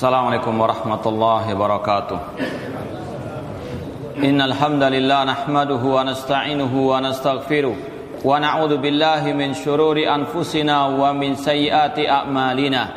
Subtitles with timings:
[0.00, 2.18] Assalamualaikum warahmatullahi wabarakatuh.
[4.24, 7.76] Innal hamdalillah nahmaduhu wa nasta'inuhu wa nastaghfiruh
[8.24, 12.88] wa na'udzu billahi min shururi anfusina wa min sayyiati a'malina.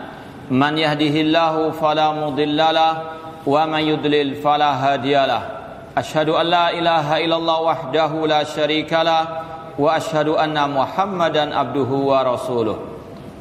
[0.47, 5.91] Man yahdihillahu fala mudhillalah wa man yudlil fala hadiyalah.
[5.99, 12.92] Ashhadu an la ilaha illallah wahdahu la syarikalah wa ashhadu anna Muhammadan abduhu wa rasuluh.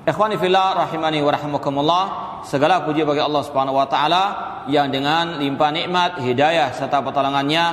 [0.00, 2.04] Ikhwani fillah rahimani wa rahimakumullah.
[2.48, 4.24] Segala puji bagi Allah Subhanahu wa taala
[4.72, 7.64] yang dengan limpah nikmat, hidayah serta pertolongannya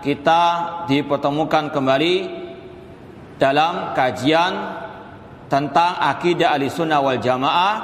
[0.00, 0.42] kita
[0.88, 2.14] dipertemukan kembali
[3.36, 4.52] dalam kajian
[5.52, 7.74] tentang akidah Ahlussunnah wal Jamaah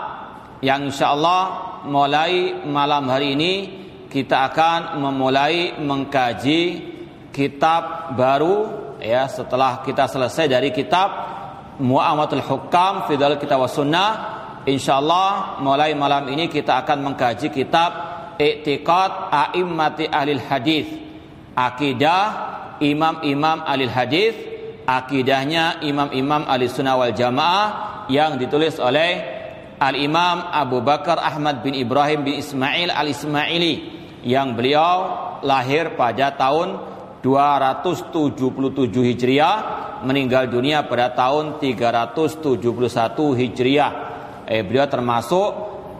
[0.64, 1.42] yang insyaallah
[1.84, 3.52] mulai malam hari ini
[4.08, 6.60] kita akan memulai mengkaji
[7.36, 8.56] kitab baru
[8.96, 11.08] ya setelah kita selesai dari kitab
[11.80, 14.38] Mu'amatul Hukam Fidal Kitab Sunnah.
[14.68, 17.90] Insyaallah mulai malam ini kita akan mengkaji kitab
[18.36, 20.84] Iktiqad A'immati Ahlil Hadis
[21.56, 24.36] Akidah Imam-imam Ahlil Hadis
[24.84, 29.38] Akidahnya imam-imam ahli sunnah wal jamaah Yang ditulis oleh
[29.80, 33.86] Al-Imam Abu Bakar Ahmad bin Ibrahim bin Ismail Al-Ismaili
[34.26, 34.96] Yang beliau
[35.40, 38.48] lahir pada tahun 277
[38.96, 39.56] Hijriah
[40.08, 42.60] meninggal dunia pada tahun 371
[43.36, 43.92] Hijriah.
[44.48, 45.50] Eh, beliau termasuk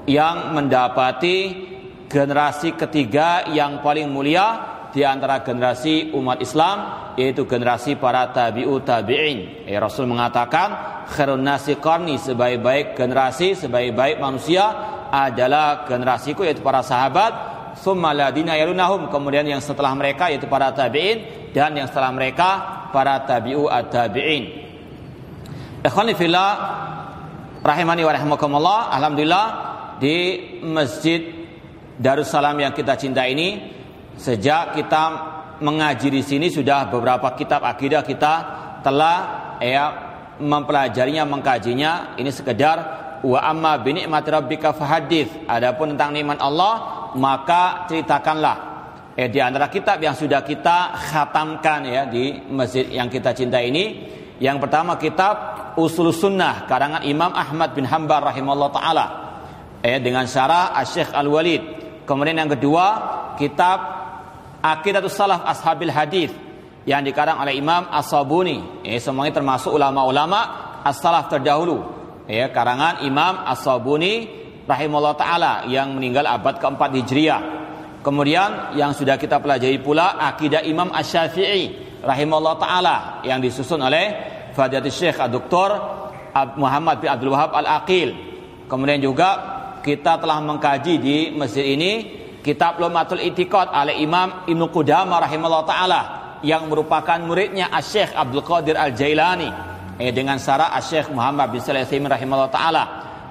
[0.08, 1.68] yang mendapati
[2.08, 6.76] generasi ketiga yang paling mulia di antara generasi umat Islam
[7.14, 9.68] yaitu generasi para tabi'u tabi'in.
[9.68, 14.64] Eh, Rasul mengatakan khairun nasi sebaik-baik generasi, sebaik-baik manusia
[15.12, 19.08] adalah generasiku yaitu para sahabat summa yalunahum.
[19.08, 22.48] Kemudian yang setelah mereka yaitu para tabi'in dan yang setelah mereka
[22.92, 24.68] para tabi'u at-tabi'in.
[27.60, 29.46] Rahimani wa rahimakumullah alhamdulillah
[30.00, 30.16] di
[30.64, 31.44] Masjid
[32.00, 33.60] Darussalam yang kita cinta ini
[34.16, 35.02] sejak kita
[35.60, 38.32] mengaji di sini sudah beberapa kitab akidah kita
[38.80, 39.16] telah
[39.60, 39.84] ya
[40.40, 42.16] mempelajarinya mengkajinya.
[42.16, 42.76] Ini sekedar
[43.20, 48.56] wa amma bi ni'mati rabbika fahadits adapun tentang nikmat Allah maka ceritakanlah.
[49.18, 54.06] Eh di antara kitab yang sudah kita khatamkan ya di masjid yang kita cinta ini
[54.38, 59.06] yang pertama kitab Usul Sunnah karangan Imam Ahmad bin Hanbal rahimahullah taala.
[59.82, 61.62] Eh dengan syarah Asy-Syaikh Al-Walid.
[62.06, 62.86] Kemudian yang kedua
[63.36, 63.78] kitab
[64.60, 66.30] Aqidatus Salaf Ashabil Hadis
[66.88, 68.84] yang dikarang oleh Imam As-Sabuni.
[68.84, 70.40] Eh semuanya termasuk ulama-ulama
[70.84, 71.84] as-salaf terdahulu.
[72.30, 77.42] Ya karangan Imam As-Sabuni rahimahullah taala yang meninggal abad keempat Hijriah.
[78.00, 82.96] Kemudian yang sudah kita pelajari pula akidah Imam Asy-Syafi'i rahimahullah taala
[83.28, 84.16] yang disusun oleh
[84.56, 85.70] Fadilatul Syekh Dr.
[86.56, 88.10] Muhammad bin Abdul Wahab Al-Aqil.
[88.66, 89.30] Kemudian juga
[89.84, 91.92] kita telah mengkaji di masjid ini
[92.40, 96.00] kitab Lumatul Itiqad oleh Imam Ibnu Qudamah rahimahullah taala
[96.40, 99.48] yang merupakan muridnya Asy-Syaikh Abdul Qadir Al-Jailani
[100.00, 102.82] eh, dengan syarah Asy-Syaikh Muhammad bin Shalih rahimahullah taala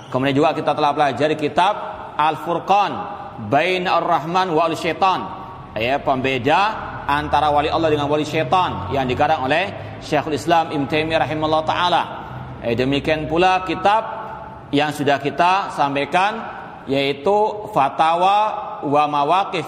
[0.10, 1.74] Kemudian juga kita telah pelajari kitab
[2.18, 2.92] Al-Furqan
[3.48, 5.40] Bain Ar-Rahman wa Al-Syaitan.
[5.78, 11.26] Ya, pembeda antara wali Allah dengan wali syaitan yang dikarang oleh Syekhul Islam Ibn Taimiyah
[11.26, 12.04] rahimahullah taala.
[12.62, 14.02] Eh, demikian pula kitab
[14.70, 16.32] yang sudah kita sampaikan
[16.86, 18.38] yaitu Fatawa
[18.86, 19.66] wa Mawaqif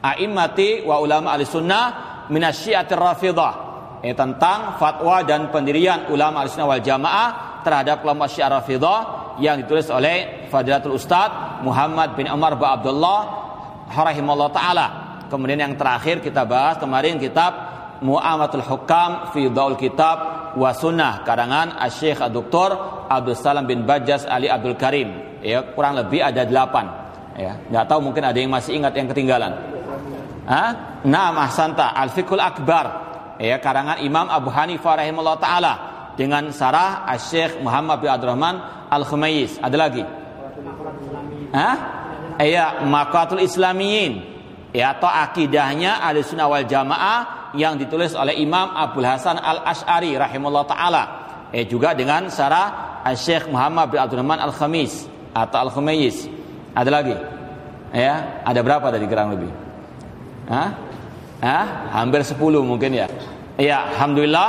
[0.00, 1.84] A'immati wa Ulama Ahlussunnah
[2.32, 3.68] minasyiatir Rafidah.
[4.00, 7.28] Eh, tentang fatwa dan pendirian ulama Ahlussunnah wal Jamaah
[7.60, 13.20] terhadap kelompok Syiah Rafidah yang ditulis oleh Fadilatul Ustadz Muhammad bin Umar bin Abdullah
[13.90, 14.86] rahimahullah taala.
[15.26, 17.52] Kemudian yang terakhir kita bahas kemarin kitab
[18.00, 22.70] Mu'amatul Hukam fi Daul Kitab wa Sunnah karangan Asy-Syaikh Dr.
[23.08, 25.40] Abdul Salam bin Bajas Ali Abdul Karim.
[25.44, 26.86] Ya, kurang lebih ada delapan.
[27.36, 29.52] Ya, nggak tahu mungkin ada yang masih ingat yang ketinggalan.
[30.48, 32.86] Ah, Naam ahsanta Al-Fiqhul Akbar
[33.40, 35.72] ya karangan Imam Abu Hanifah rahimahullah taala
[36.18, 39.60] dengan sarah Syekh Muhammad bin Abdurrahman Al-Khumayis.
[39.62, 40.02] Ada lagi?
[41.54, 41.76] Hah?
[42.40, 44.30] Iya, Maqatul Islamiyin.
[44.70, 51.02] Ya, atau akidahnya Ahlussunnah wal Jamaah yang ditulis oleh Imam Abdul Hasan Al-Asy'ari rahimahullah taala.
[51.50, 56.30] Eh juga dengan sarah Syekh Muhammad bin Abdurrahman Al-Khamis atau Al-Khumayis.
[56.70, 57.18] Ada lagi?
[57.90, 59.50] Ya, ada berapa tadi kurang lebih?
[60.46, 60.70] Hah?
[61.42, 61.66] Hah?
[61.90, 63.10] Hampir 10 mungkin ya.
[63.58, 64.48] Ya, alhamdulillah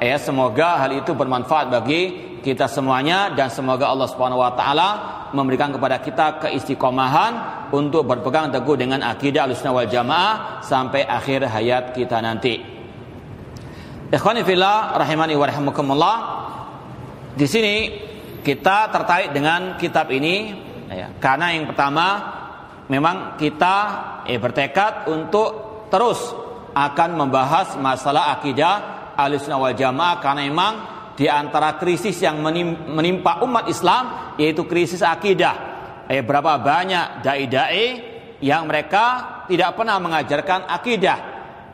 [0.00, 2.02] ya semoga hal itu bermanfaat bagi
[2.40, 4.88] kita semuanya dan semoga Allah Subhanahu wa taala
[5.36, 11.94] memberikan kepada kita keistiqomahan untuk berpegang teguh dengan akidah Ahlussunnah wal Jamaah sampai akhir hayat
[11.94, 12.58] kita nanti.
[14.10, 16.16] Ikhwani fillah rahimani wa rahimakumullah.
[17.36, 17.74] Di sini
[18.42, 20.50] kita tertarik dengan kitab ini
[20.90, 22.06] ya, karena yang pertama
[22.90, 23.76] memang kita
[24.26, 26.18] eh, bertekad untuk terus
[26.74, 30.74] akan membahas masalah akidah Ahlussunnah wal Jamaah karena memang
[31.16, 35.68] di antara krisis yang menimpa umat Islam yaitu krisis akidah.
[36.08, 37.86] Eh berapa banyak dai-dai
[38.40, 41.18] yang mereka tidak pernah mengajarkan akidah.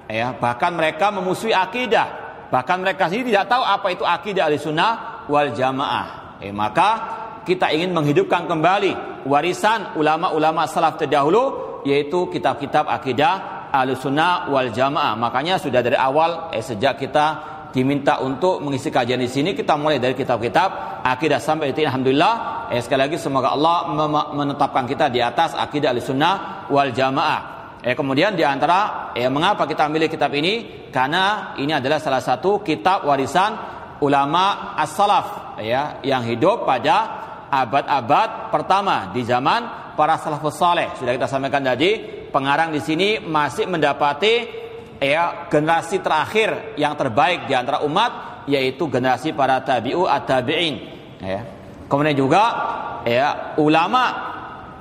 [0.06, 2.26] Ya, bahkan mereka memusuhi akidah.
[2.50, 4.92] Bahkan mereka sendiri tidak tahu apa itu akidah Ahlussunnah
[5.30, 6.38] wal Jamaah.
[6.42, 6.90] Eh maka
[7.46, 15.18] kita ingin menghidupkan kembali warisan ulama-ulama salaf terdahulu yaitu kitab-kitab akidah Ahlussunnah wal Jamaah.
[15.18, 17.26] Makanya sudah dari awal eh, sejak kita
[17.76, 22.80] diminta untuk mengisi kajian di sini kita mulai dari kitab-kitab akidah sampai itu alhamdulillah eh,
[22.80, 23.92] sekali lagi semoga Allah
[24.32, 26.34] menetapkan kita di atas akidah Ahlussunnah
[26.72, 27.56] wal Jamaah.
[27.84, 30.88] Eh, kemudian di antara eh, mengapa kita milih kitab ini?
[30.88, 33.54] Karena ini adalah salah satu kitab warisan
[34.00, 36.96] ulama as-salaf ya yang hidup pada
[37.52, 40.92] abad-abad pertama di zaman para salafus saleh.
[40.98, 44.44] Sudah kita sampaikan tadi, pengarang di sini masih mendapati
[45.00, 50.76] ya generasi terakhir yang terbaik di antara umat yaitu generasi para tabi'u at-tabi'in
[51.24, 51.40] ya.
[51.88, 52.44] Kemudian juga
[53.08, 54.04] ya ulama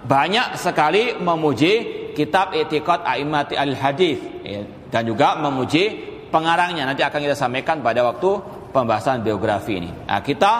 [0.03, 7.37] banyak sekali memuji kitab Etiqad A'immati al-Hadis ya, dan juga memuji pengarangnya nanti akan kita
[7.39, 8.43] sampaikan pada waktu
[8.75, 9.91] pembahasan biografi ini.
[9.91, 10.53] Nah, kita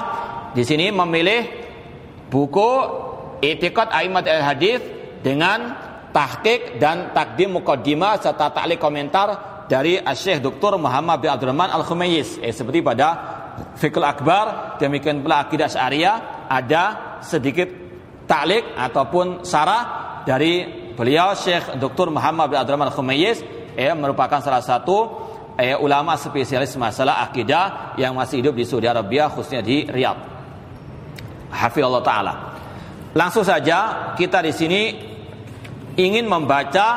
[0.56, 1.44] di sini memilih
[2.32, 2.72] buku
[3.44, 4.80] Itiqad Aimat al Hadis
[5.20, 5.85] dengan
[6.16, 10.80] tahqiq dan takdim mukaddimah serta ta'liq komentar dari Syekh Dr.
[10.80, 12.40] Muhammad bin Abdurrahman Al Khumayis.
[12.40, 13.08] Eh, seperti pada
[13.76, 17.68] Fikul Akbar, demikian pula Akidah Syariah ada sedikit
[18.24, 20.64] ta'liq ataupun sarah dari
[20.96, 22.08] beliau Syekh Dr.
[22.16, 23.44] Muhammad bin Abdurrahman Al Khumayis
[23.76, 25.28] eh, merupakan salah satu
[25.60, 30.32] eh, ulama spesialis masalah akidah yang masih hidup di Saudi Arabia khususnya di Riyadh.
[31.52, 32.34] Hafizallah taala.
[33.16, 34.82] Langsung saja kita di sini
[35.96, 36.88] ingin membaca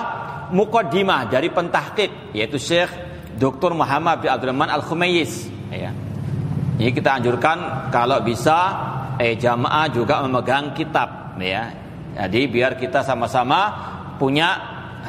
[0.50, 2.90] mukaddimah dari pentahqiq yaitu Syekh
[3.38, 3.74] Dr.
[3.74, 5.94] Muhammad bin Abdurrahman Al-Khumayis ya.
[6.78, 8.58] Ini kita anjurkan kalau bisa
[9.18, 11.74] eh jamaah juga memegang kitab ya.
[12.18, 13.60] Jadi biar kita sama-sama
[14.18, 14.58] punya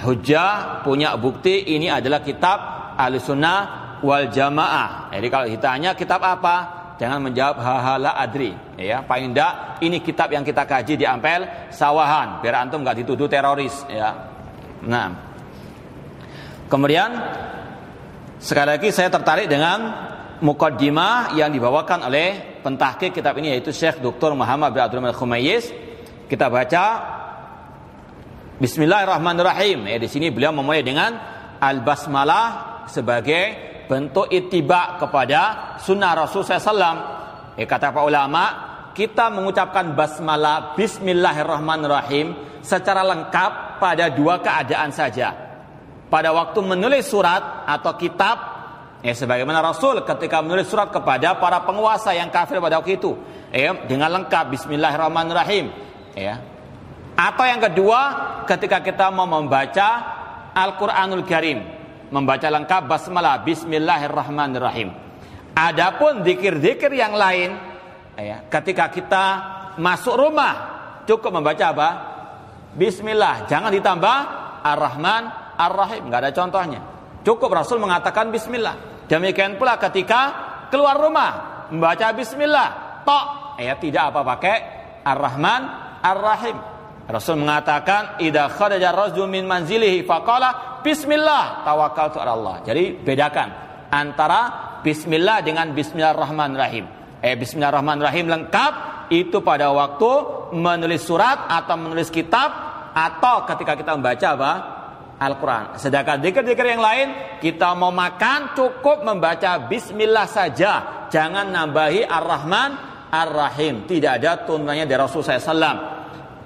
[0.06, 2.58] hujah, punya bukti ini adalah kitab
[2.98, 3.60] Ahlussunnah
[4.06, 5.10] wal Jamaah.
[5.14, 6.79] Jadi kalau ditanya kitab apa?
[7.00, 8.52] Jangan menjawab hahala adri.
[8.76, 13.32] Ya, paling tidak ini kitab yang kita kaji di Ampel Sawahan, biar antum nggak dituduh
[13.32, 13.88] teroris.
[13.88, 14.36] Ya.
[14.84, 15.16] Nah,
[16.68, 17.08] kemudian
[18.36, 19.80] sekali lagi saya tertarik dengan
[20.44, 24.36] mukaddimah yang dibawakan oleh pentahqiq kitab ini yaitu Syekh Dr.
[24.36, 25.72] Muhammad bin Abdul Khumayyiz.
[26.28, 26.84] Kita baca
[28.60, 29.88] Bismillahirrahmanirrahim.
[29.88, 31.16] Ya, di sini beliau memulai dengan
[31.64, 37.58] al-basmalah sebagai bentuk ittiba kepada sunnah Rasul SAW.
[37.58, 38.44] Eh, kata para ulama,
[38.94, 45.34] kita mengucapkan basmalah Bismillahirrahmanirrahim secara lengkap pada dua keadaan saja.
[46.06, 48.38] Pada waktu menulis surat atau kitab,
[49.02, 53.18] eh, sebagaimana Rasul ketika menulis surat kepada para penguasa yang kafir pada waktu itu,
[53.50, 55.66] eh, dengan lengkap Bismillahirrahmanirrahim.
[56.14, 56.46] Ya.
[57.18, 58.02] Atau yang kedua,
[58.46, 59.90] ketika kita mau membaca
[60.56, 61.79] Al-Quranul Karim,
[62.10, 64.90] membaca lengkap basmalah bismillahirrahmanirrahim.
[65.54, 67.58] Adapun zikir-zikir yang lain
[68.18, 69.26] ya, ketika kita
[69.78, 70.54] masuk rumah
[71.06, 71.90] cukup membaca apa?
[72.70, 74.18] Bismillah, jangan ditambah
[74.62, 75.24] Ar-Rahman
[75.58, 76.82] Ar-Rahim, nggak ada contohnya.
[77.26, 79.06] Cukup Rasul mengatakan bismillah.
[79.10, 80.22] Demikian pula ketika
[80.70, 84.56] keluar rumah membaca bismillah, tok ya tidak apa pakai
[85.04, 85.62] Ar-Rahman
[86.00, 86.79] Ar-Rahim.
[87.10, 92.56] Rasul mengatakan idza kharaja rajul min manzilihi faqala bismillah tawakal ala Allah.
[92.62, 93.50] Jadi bedakan
[93.90, 94.42] antara
[94.86, 96.86] bismillah dengan bismillahirrahmanirrahim.
[97.26, 98.74] Eh bismillahirrahmanirrahim lengkap
[99.10, 100.12] itu pada waktu
[100.54, 102.50] menulis surat atau menulis kitab
[102.94, 104.52] atau ketika kita membaca apa?
[105.20, 105.76] Al-Quran.
[105.76, 111.04] Sedangkan dikir-dikir yang lain, kita mau makan cukup membaca Bismillah saja.
[111.12, 112.72] Jangan nambahi Ar-Rahman,
[113.12, 113.84] Ar-Rahim.
[113.84, 115.99] Tidak ada tuntunannya dari Rasulullah SAW.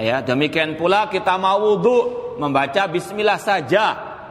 [0.03, 3.86] Ya, demikian pula kita mau wudhu membaca Bismillah saja.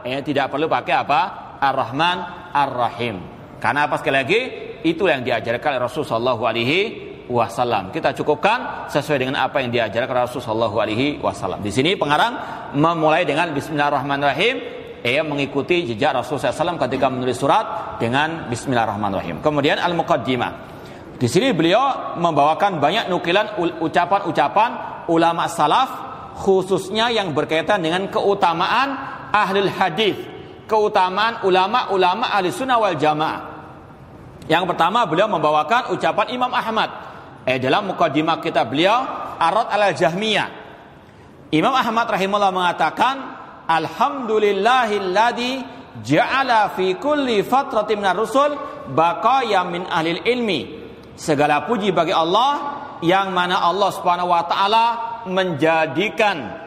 [0.05, 1.21] Ya, tidak perlu pakai apa?
[1.57, 2.17] Ar-Rahman,
[2.53, 3.17] Ar-Rahim.
[3.57, 4.39] Karena apa sekali lagi?
[4.85, 6.53] Itu yang diajarkan Rasulullah SAW
[7.25, 7.89] wasallam.
[7.89, 11.63] Kita cukupkan sesuai dengan apa yang diajarkan Rasulullah Shallallahu alaihi wasallam.
[11.65, 12.35] Di sini pengarang
[12.75, 14.55] memulai dengan bismillahirrahmanirrahim
[15.03, 19.43] ia mengikuti jejak Rasulullah SAW ketika menulis surat dengan Bismillahirrahmanirrahim.
[19.43, 20.71] Kemudian al-muqaddimah.
[21.19, 25.89] Di sini beliau membawakan banyak nukilan ucapan-ucapan ulama salaf
[26.39, 28.89] khususnya yang berkaitan dengan keutamaan
[29.29, 30.17] ahli hadis,
[30.65, 33.53] keutamaan ulama-ulama ahli sunnah wal jamaah.
[34.49, 36.89] Yang pertama beliau membawakan ucapan Imam Ahmad
[37.47, 39.03] eh dalam mukadimah kita beliau
[39.39, 40.47] Arad al-Jahmiyah.
[41.53, 43.15] Imam Ahmad rahimahullah mengatakan
[43.67, 45.51] Alhamdulillahilladzi
[46.03, 48.57] ja'ala fi kulli fatratin minar rusul
[48.91, 50.61] baqaya min ahli ilmi.
[51.13, 52.53] Segala puji bagi Allah
[53.03, 54.85] yang mana Allah Subhanahu wa taala
[55.27, 56.63] menjadikan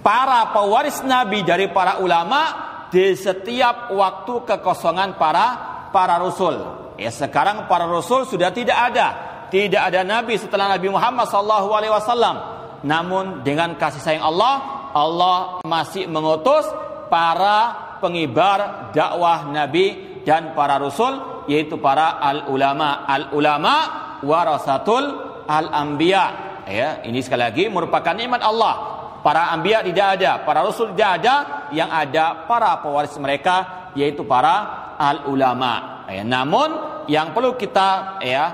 [0.00, 5.46] para pewaris nabi dari para ulama di setiap waktu kekosongan para
[5.92, 6.56] para rasul.
[6.96, 9.06] Ya sekarang para rasul sudah tidak ada,
[9.52, 12.36] tidak ada nabi setelah Nabi Muhammad sallallahu alaihi wasallam.
[12.82, 16.64] Namun dengan kasih sayang Allah, Allah masih mengutus
[17.12, 23.04] para pengibar dakwah nabi dan para rasul yaitu para al ulama.
[23.04, 23.74] Al ulama
[24.22, 25.04] warasatul
[25.48, 26.26] al anbiya.
[26.68, 28.96] Ya, ini sekali lagi merupakan nikmat Allah.
[29.24, 31.34] Para anbiya tidak ada, para rasul tidak ada,
[31.74, 36.04] yang ada para pewaris mereka yaitu para al ulama.
[36.06, 38.44] Ya, namun yang perlu kita ya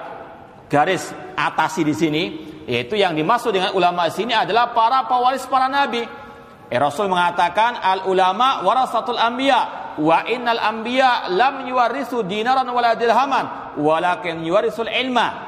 [0.70, 2.24] garis atasi di sini
[2.64, 6.00] yaitu yang dimaksud dengan ulama di sini adalah para pewaris para nabi.
[6.64, 13.76] Eh, Rasul mengatakan al ulama warasatul anbiya wa innal anbiya lam yuwarisu dinaran wala dirhaman
[13.76, 15.43] walakin yuwarisul ilma.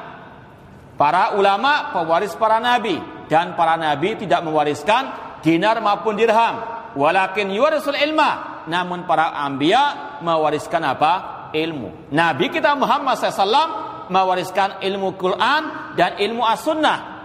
[0.97, 2.97] Para ulama pewaris para nabi
[3.29, 5.13] dan para nabi tidak mewariskan
[5.45, 6.57] dinar maupun dirham
[6.97, 11.13] walakin yuwarisul ilma namun para anbiya mewariskan apa
[11.53, 12.11] ilmu.
[12.11, 17.15] Nabi kita Muhammad SAW mewariskan ilmu Quran dan ilmu as-sunnah.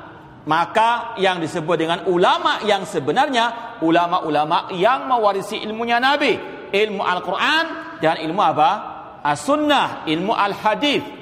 [0.43, 6.35] Maka yang disebut dengan ulama yang sebenarnya ulama-ulama yang mewarisi ilmunya Nabi,
[6.75, 7.65] ilmu Al-Quran
[8.03, 8.71] dan ilmu apa?
[9.23, 11.22] As-sunnah, ilmu al-hadith.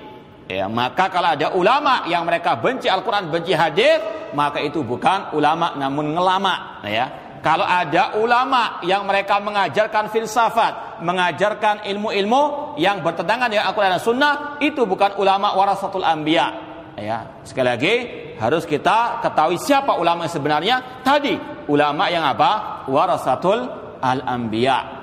[0.50, 5.78] Ya, maka kalau ada ulama yang mereka benci Al-Quran, benci hadith, maka itu bukan ulama
[5.78, 6.82] namun ngelama.
[6.82, 14.02] Ya, kalau ada ulama yang mereka mengajarkan filsafat, mengajarkan ilmu-ilmu yang bertentangan dengan Al-Quran dan
[14.02, 16.66] Sunnah, itu bukan ulama warasatul anbiya.
[16.98, 17.94] Ya, sekali lagi
[18.42, 20.76] harus kita ketahui siapa ulama yang sebenarnya.
[21.06, 21.38] Tadi
[21.70, 22.82] ulama yang apa?
[22.90, 23.70] Warasatul
[24.02, 24.98] al-anbiya.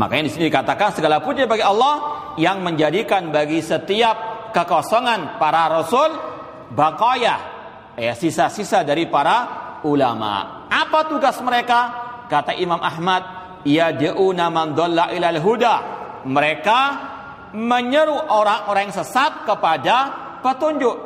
[0.00, 1.94] Makanya di sini dikatakan segala puji bagi Allah
[2.38, 6.10] yang menjadikan bagi setiap kekosongan para rasul
[6.70, 7.36] bakaya
[7.98, 9.36] ya sisa-sisa dari para
[9.84, 10.66] ulama.
[10.70, 12.08] Apa tugas mereka?
[12.30, 13.22] Kata Imam Ahmad,
[13.66, 15.76] ya diuna man dhalla ilal huda.
[16.24, 16.80] Mereka
[17.56, 19.96] menyeru orang-orang yang sesat kepada
[20.44, 20.96] petunjuk.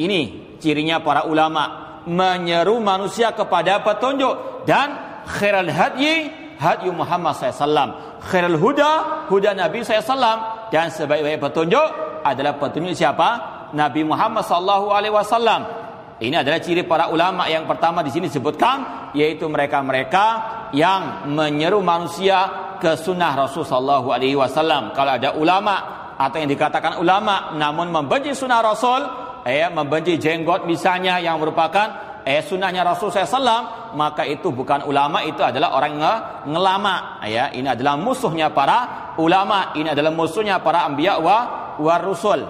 [0.00, 0.20] Ini
[0.58, 8.18] cirinya para ulama, menyeru manusia kepada petunjuk dan khairal hadyi hadyu Muhammad SAW.
[8.26, 8.90] Khairal huda,
[9.30, 10.70] huda Nabi SAW.
[10.72, 13.28] Dan sebaik-baik petunjuk adalah petunjuk siapa?
[13.74, 15.82] Nabi Muhammad SAW.
[16.22, 20.26] Ini adalah ciri para ulama yang pertama di sini disebutkan yaitu mereka-mereka
[20.70, 22.46] yang menyeru manusia
[22.78, 24.94] ke sunnah Rasul Sallallahu Alaihi Wasallam.
[24.94, 25.74] Kalau ada ulama
[26.14, 29.02] atau yang dikatakan ulama namun membenci sunnah Rasul,
[29.42, 35.42] eh, membenci jenggot misalnya yang merupakan eh sunnahnya Rasul SAW, maka itu bukan ulama, itu
[35.42, 36.14] adalah orang nge
[36.48, 36.96] ngelama.
[37.26, 41.36] Ya, ini adalah musuhnya para ulama, ini adalah musuhnya para ambiya wa
[41.78, 42.40] wa rusul.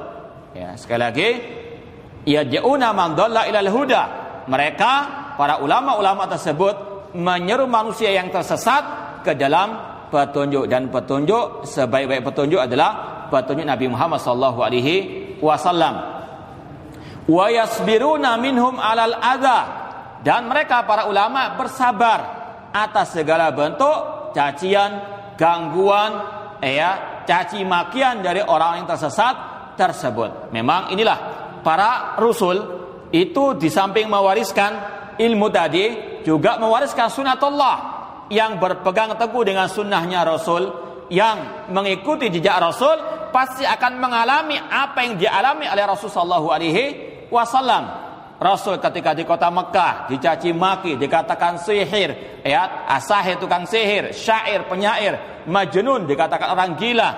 [0.53, 1.29] Ya, sekali lagi
[2.29, 4.03] yad'una man dhalla ilal huda.
[4.47, 4.93] Mereka
[5.39, 8.85] para ulama-ulama tersebut menyeru manusia yang tersesat
[9.23, 14.97] ke dalam petunjuk dan petunjuk sebaik-baik petunjuk adalah petunjuk Nabi Muhammad sallallahu alaihi
[15.41, 16.22] wasallam.
[17.29, 19.61] Wa yasbiruna minhum alal adha
[20.23, 22.21] dan mereka para ulama bersabar
[22.75, 25.03] atas segala bentuk cacian,
[25.37, 26.13] gangguan,
[26.63, 29.35] ya, caci makian dari orang yang tersesat
[29.77, 30.51] tersebut.
[30.55, 31.19] Memang inilah
[31.63, 32.59] para rasul
[33.13, 34.73] itu di samping mewariskan
[35.21, 35.85] ilmu tadi
[36.25, 37.77] juga mewariskan sunatullah
[38.33, 40.71] yang berpegang teguh dengan sunnahnya rasul
[41.13, 46.85] yang mengikuti jejak rasul pasti akan mengalami apa yang dialami oleh Rasul Shallallahu Alaihi
[47.33, 48.13] Wasallam.
[48.43, 55.47] Rasul ketika di kota Mekah dicaci maki, dikatakan sihir, ya, asahir tukang sihir, syair penyair,
[55.47, 57.11] majnun dikatakan orang gila,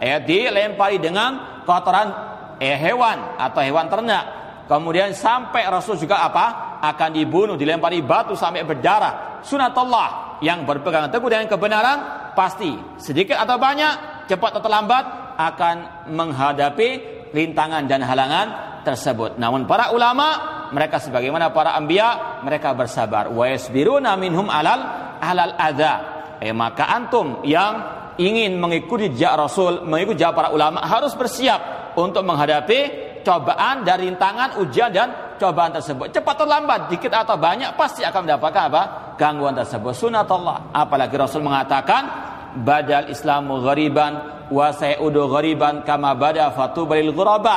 [0.00, 2.08] ya, dilempari dengan kotoran
[2.56, 4.24] eh, hewan atau hewan ternak.
[4.64, 6.78] Kemudian sampai Rasul juga apa?
[6.80, 9.42] Akan dibunuh, dilempari batu sampai berdarah.
[9.44, 11.98] Sunatullah yang berpegang teguh dengan kebenaran
[12.32, 15.76] pasti sedikit atau banyak, cepat atau lambat akan
[16.14, 16.88] menghadapi
[17.34, 18.46] rintangan dan halangan
[18.86, 19.36] tersebut.
[19.36, 23.26] Namun para ulama mereka sebagaimana para anbiya mereka bersabar.
[23.30, 24.80] Wa yasbiruna minhum alal
[25.18, 25.94] alal adza
[26.40, 32.22] eh maka antum yang ingin mengikuti jejak Rasul mengikuti jejak para ulama harus bersiap untuk
[32.24, 36.12] menghadapi cobaan dari rintangan ujian dan cobaan tersebut.
[36.12, 38.82] Cepat atau lambat dikit atau banyak pasti akan mendapatkan apa?
[39.20, 39.92] Gangguan tersebut.
[39.92, 47.56] Sunatullah apalagi Rasul mengatakan badal islamu ghariban wa sayudu ghariban kama bada fatubalil ghuraba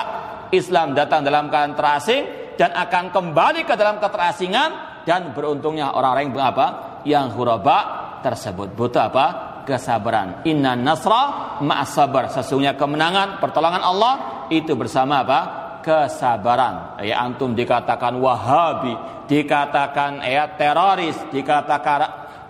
[0.53, 2.23] Islam datang dalam keadaan terasing
[2.53, 6.67] dan akan kembali ke dalam keterasingan dan beruntungnya orang-orang yang apa?
[7.03, 7.77] Yang huraba
[8.21, 9.25] tersebut butuh apa?
[9.65, 10.45] Kesabaran.
[10.47, 12.31] Inna nasra ma'asabar.
[12.31, 14.13] Sesungguhnya kemenangan, pertolongan Allah
[14.53, 15.39] itu bersama apa?
[15.83, 17.01] Kesabaran.
[17.03, 18.95] Ya antum dikatakan Wahabi,
[19.27, 21.99] dikatakan ya teroris, dikatakan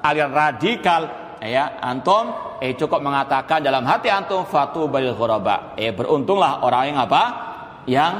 [0.05, 1.01] aliran radikal,
[1.43, 5.75] ya antum eh cukup mengatakan dalam hati antum fatu balil ghuraba.
[5.75, 7.23] Eh beruntunglah orang yang apa?
[7.83, 8.13] Yang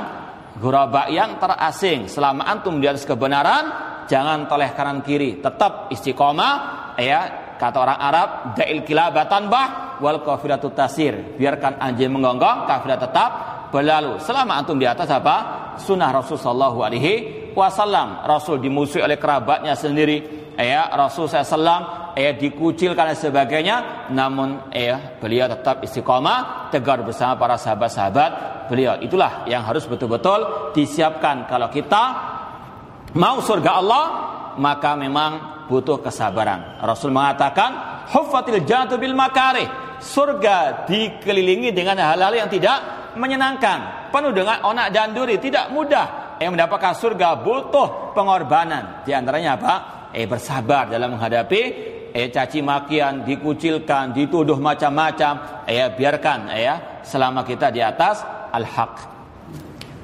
[0.54, 2.06] Guraba yang terasing.
[2.06, 3.74] Selama antum di atas kebenaran
[4.06, 5.42] jangan toleh kanan kiri.
[5.42, 6.94] Tetap istiqomah.
[7.02, 11.34] Ya kata orang Arab da'il kilabatan bah wal kafiratu tasir.
[11.42, 13.32] Biarkan anjing menggonggong kafilah tetap
[13.74, 14.22] berlalu.
[14.22, 15.36] Selama antum di atas apa?
[15.82, 17.14] Sunnah Rasul sallallahu alaihi
[17.58, 18.22] wasallam.
[18.30, 20.46] Rasul dimusuhi oleh kerabatnya sendiri.
[20.54, 23.76] Ya Rasul sallallahu ya dikucilkan dan sebagainya
[24.14, 28.32] namun ya beliau tetap istiqomah tegar bersama para sahabat-sahabat
[28.68, 28.98] beliau.
[29.02, 32.04] Itulah yang harus betul-betul disiapkan kalau kita
[33.18, 34.06] mau surga Allah
[34.58, 36.82] maka memang butuh kesabaran.
[36.84, 39.66] Rasul mengatakan huffatil jannatu bil makarih.
[40.04, 42.76] Surga dikelilingi dengan hal-hal yang tidak
[43.16, 46.36] menyenangkan, penuh dengan onak dan duri, tidak mudah.
[46.44, 49.08] Yang mendapatkan surga butuh pengorbanan.
[49.08, 49.74] Di antaranya apa?
[50.12, 51.62] Eh bersabar dalam menghadapi
[52.14, 55.66] eh caci makian, dikucilkan, dituduh macam-macam.
[55.66, 58.22] Eh biarkan eh ya selama kita di atas
[58.54, 58.94] al-haq.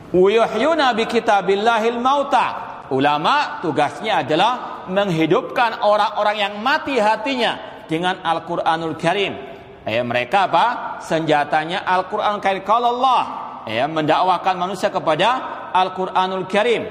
[0.10, 2.48] Wuyuhyuna bi kitabillahil mauta.
[2.90, 9.38] Ulama tugasnya adalah menghidupkan orang-orang yang mati hatinya dengan Al-Qur'anul Karim.
[9.86, 10.66] Ya, mereka apa?
[11.06, 12.66] Senjatanya Al-Qur'an Karim.
[12.66, 13.22] Kalau Allah
[13.70, 15.30] ya, mendakwakan manusia kepada
[15.70, 16.90] Al-Qur'anul Karim.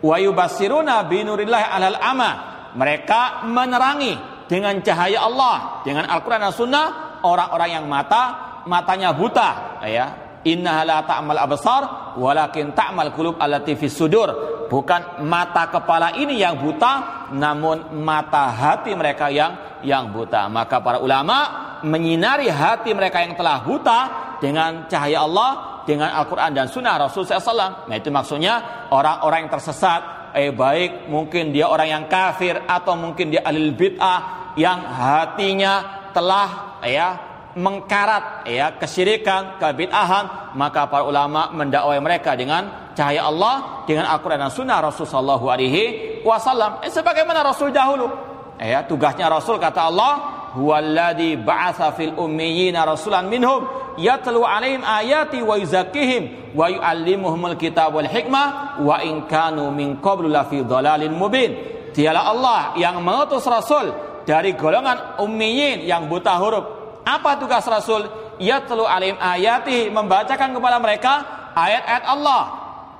[0.00, 2.30] Wa yubassiruna binurillahi alal ama.
[2.72, 6.86] Mereka menerangi dengan cahaya Allah, dengan Al-Qur'an dan Sunnah
[7.22, 10.06] orang-orang yang mata matanya buta, ya,
[10.46, 14.54] Inna la ta'mal absar walakin ta'mal qulub allati fis sudur.
[14.66, 20.50] Bukan mata kepala ini yang buta, namun mata hati mereka yang yang buta.
[20.50, 23.98] Maka para ulama menyinari hati mereka yang telah buta
[24.42, 27.86] dengan cahaya Allah, dengan Al-Qur'an dan Sunnah Rasul SAW.
[27.86, 33.32] Nah itu maksudnya orang-orang yang tersesat, eh baik mungkin dia orang yang kafir atau mungkin
[33.32, 37.08] dia alil bid'ah yang hatinya telah ya
[37.56, 44.52] mengkarat ya kesyirikan, kebid'ahan, maka para ulama mendakwai mereka dengan cahaya Allah, dengan Al-Qur'an dan
[44.52, 46.84] Sunnah Rasul sallallahu alaihi wasallam.
[46.84, 48.12] Eh, sebagaimana Rasul dahulu.
[48.60, 50.12] Ya, tugasnya Rasul kata Allah,
[50.56, 53.68] "Huwallazi ba'atsa fil ummiyina rasulan minhum
[54.00, 60.32] yatlu 'alaihim ayati wa yuzakkihim wa yu'allimuhumul kitab wal hikmah wa in kanu min qablu
[60.32, 61.52] lafi dhalalin mubin."
[61.92, 63.92] Dialah Allah yang mengutus Rasul
[64.24, 68.10] dari golongan ummiyin yang buta huruf apa tugas Rasul?
[68.42, 71.12] Yatlu alim ayati membacakan kepada mereka
[71.54, 72.42] ayat-ayat Allah.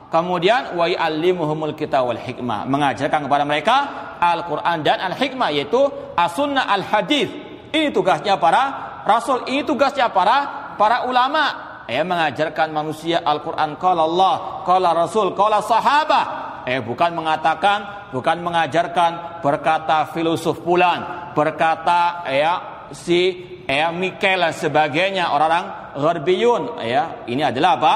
[0.07, 3.77] Kemudian wa yu'allimuhumul kitab wal hikmah, mengajarkan kepada mereka
[4.23, 5.83] Al-Qur'an dan Al-Hikmah yaitu
[6.15, 7.29] as-sunnah al-hadis.
[7.77, 8.63] Ini tugasnya para
[9.05, 11.69] rasul, ini tugasnya para para ulama.
[11.87, 13.79] Ya mengajarkan manusia Al-Qur'an.
[13.79, 16.27] Qala Allah, qala Rasul, qala sahabat.
[16.67, 22.55] Eh bukan mengatakan, bukan mengajarkan berkata filosof pulan, berkata ya
[22.91, 23.39] si
[23.71, 27.95] ya Mikael dan sebagainya orang-orang Gharbiyun ya ini adalah apa?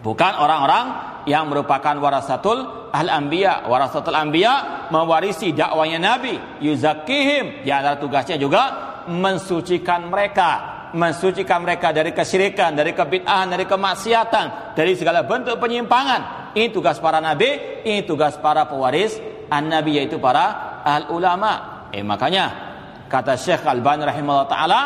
[0.00, 0.86] Bukan orang-orang
[1.28, 3.68] yang merupakan warasatul al-anbiya.
[3.68, 8.62] Warasatul anbiya mewarisi dakwanya nabi yuzakihim di antara tugasnya juga
[9.08, 16.52] mensucikan mereka mensucikan mereka dari kesyirikan, dari kebid'ahan, dari kemaksiatan, dari segala bentuk penyimpangan.
[16.56, 19.20] Ini tugas para nabi, ini tugas para pewaris
[19.52, 21.84] an-nabi yaitu para al ulama.
[21.92, 22.68] Eh makanya
[23.08, 24.80] Kata Syekh Al-Bani rahimahullah taala,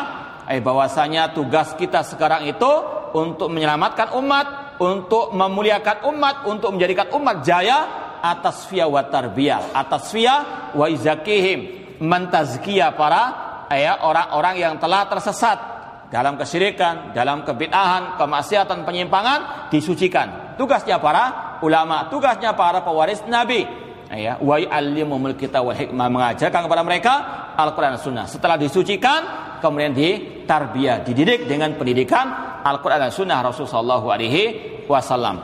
[0.47, 2.71] eh bahwasanya tugas kita sekarang itu
[3.11, 10.15] untuk menyelamatkan umat, untuk memuliakan umat, untuk menjadikan umat jaya atas via wa tarbiyah, atas
[10.15, 11.59] via wa izakihim,
[11.99, 13.23] mentazkiyah para
[13.67, 15.59] ya orang-orang yang telah tersesat
[16.07, 20.55] dalam kesyirikan, dalam kebid'ahan, kemaksiatan, penyimpangan disucikan.
[20.55, 23.65] Tugasnya para ulama, tugasnya para pewaris Nabi.
[24.13, 27.13] Ya, wa yu'allimumul kita wal hikmah mengajarkan kepada mereka
[27.57, 28.29] Al-Qur'an Sunnah.
[28.29, 34.43] Setelah disucikan, kemudian ditarbiyah, dididik dengan pendidikan Al-Qur'an dan Sunnah Rasulullah sallallahu alaihi
[34.85, 35.41] wasallam.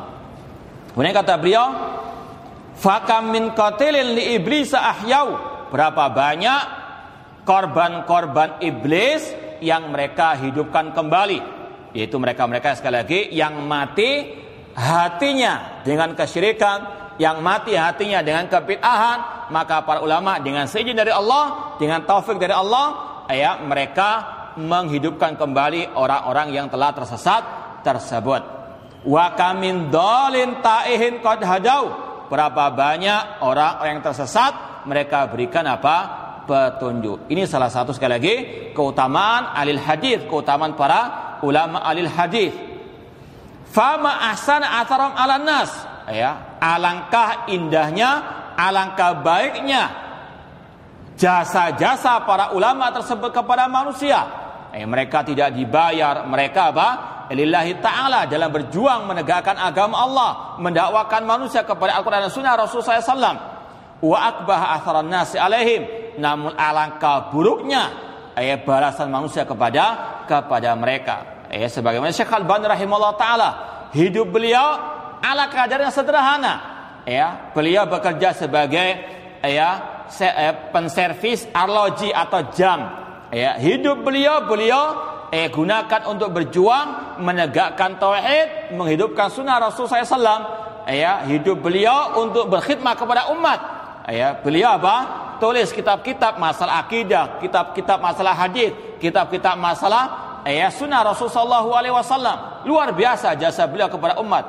[0.94, 1.65] Kemudian kata beliau,
[2.80, 5.36] Fakam min qatilin li iblis ahyau.
[5.70, 6.62] Berapa banyak
[7.44, 11.39] korban-korban iblis yang mereka hidupkan kembali.
[11.92, 14.32] Yaitu mereka-mereka sekali lagi yang mati
[14.80, 16.80] hatinya dengan kesyirikan,
[17.20, 22.56] yang mati hatinya dengan kebid'ahan, maka para ulama dengan seizin dari Allah, dengan taufik dari
[22.56, 27.42] Allah, ya mereka menghidupkan kembali orang-orang yang telah tersesat
[27.84, 28.42] tersebut.
[29.04, 35.98] Wa kamin dolin ta'ihin qad hadau berapa banyak orang yang tersesat mereka berikan apa?
[36.46, 37.30] Petunjuk.
[37.30, 38.36] Ini salah satu sekali lagi
[38.74, 42.54] keutamaan alil hadis keutamaan para ulama alil hadis
[43.70, 45.72] fama ahsana atharam ala nas.
[46.10, 48.26] Ya alangkah indahnya
[48.58, 49.94] alangkah baiknya
[51.20, 56.90] jasa-jasa para ulama tersebut kepada manusia eh, mereka tidak dibayar mereka apa
[57.34, 63.38] lillahi ta'ala dalam berjuang menegakkan agama Allah, mendakwakan manusia kepada Al-Quran dan Sunnah Rasulullah SAW.
[64.00, 65.86] Wa akbah atharan nasi alaihim.
[66.18, 67.92] Namun alangkah buruknya
[68.36, 71.48] ayat balasan manusia kepada kepada mereka.
[71.50, 73.50] Ya, sebagaimana Syekh Al-Bani rahimahullah taala,
[73.92, 74.78] hidup beliau
[75.20, 76.78] ala kadar yang sederhana.
[77.08, 79.02] Ya, beliau bekerja sebagai
[79.42, 79.70] ya
[80.70, 82.80] penservis arloji atau jam.
[83.30, 84.98] Ya, hidup beliau beliau
[85.30, 90.89] eh gunakan untuk berjuang menegakkan tauhid, menghidupkan sunnah Rasul SAW.
[90.89, 93.60] Ya, hidup beliau untuk berkhidmat kepada umat.
[94.10, 94.96] Ya, beliau apa?
[95.38, 102.65] Tulis kitab-kitab masalah akidah, kitab-kitab masalah hadis, kitab-kitab masalah ya sunnah Rasul Sallallahu Alaihi Wasallam.
[102.65, 104.46] Luar biasa jasa beliau kepada umat.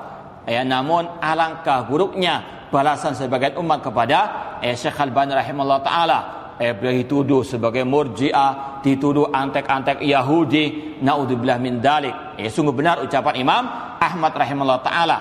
[0.48, 4.18] Ya, namun alangkah buruknya balasan sebagian umat kepada
[4.64, 12.36] eh, Syekh Al-Bani rahimahullah taala eh, dituduh sebagai murjiah, dituduh antek-antek Yahudi, naudzubillah min dalik.
[12.36, 13.64] Eh, sungguh benar ucapan Imam
[13.96, 15.18] Ahmad rahimahullah taala.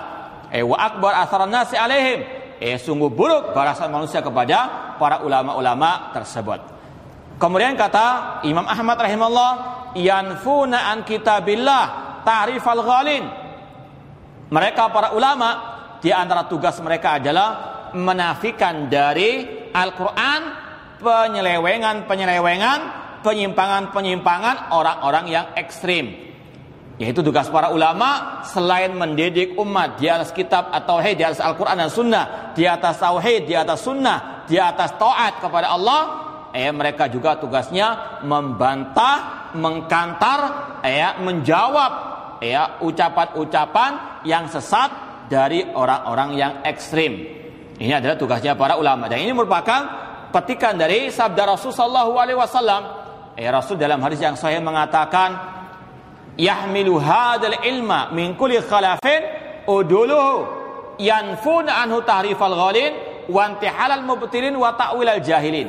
[0.52, 2.20] Eh, wa akbar asaran nasi alaihim.
[2.60, 6.60] Eh, sungguh buruk balasan manusia kepada para ulama-ulama tersebut.
[7.40, 9.52] Kemudian kata Imam Ahmad rahimahullah,
[9.96, 11.84] yanfuna an kitabillah
[12.20, 13.24] ta'rifal ghalin.
[14.52, 15.50] Mereka para ulama
[16.04, 17.48] di antara tugas mereka adalah
[17.96, 20.59] menafikan dari Al-Qur'an
[21.00, 22.80] penyelewengan-penyelewengan,
[23.24, 26.30] penyimpangan-penyimpangan orang-orang yang ekstrim.
[27.00, 31.80] Yaitu tugas para ulama selain mendidik umat di atas kitab atau tauhid, di atas Al-Quran
[31.80, 36.00] dan Sunnah, di atas tauhid, di atas Sunnah, di atas taat kepada Allah,
[36.52, 40.40] eh mereka juga tugasnya membantah, mengkantar,
[40.84, 41.92] eh menjawab
[42.44, 47.16] ya ucapan-ucapan yang sesat dari orang-orang yang ekstrim.
[47.80, 52.82] Ini adalah tugasnya para ulama dan ini merupakan petikan dari sabda Rasul sallallahu alaihi wasallam.
[53.34, 55.36] Eh Rasul dalam hadis yang sahih mengatakan
[56.38, 59.22] yahmilu hadzal ilma min kulli khalafin
[59.66, 60.46] uduluhu
[60.98, 62.92] yanfun anhu tahrifal ghalin
[63.30, 65.68] wa intihalal mubtilin wa ta'wilal jahilin.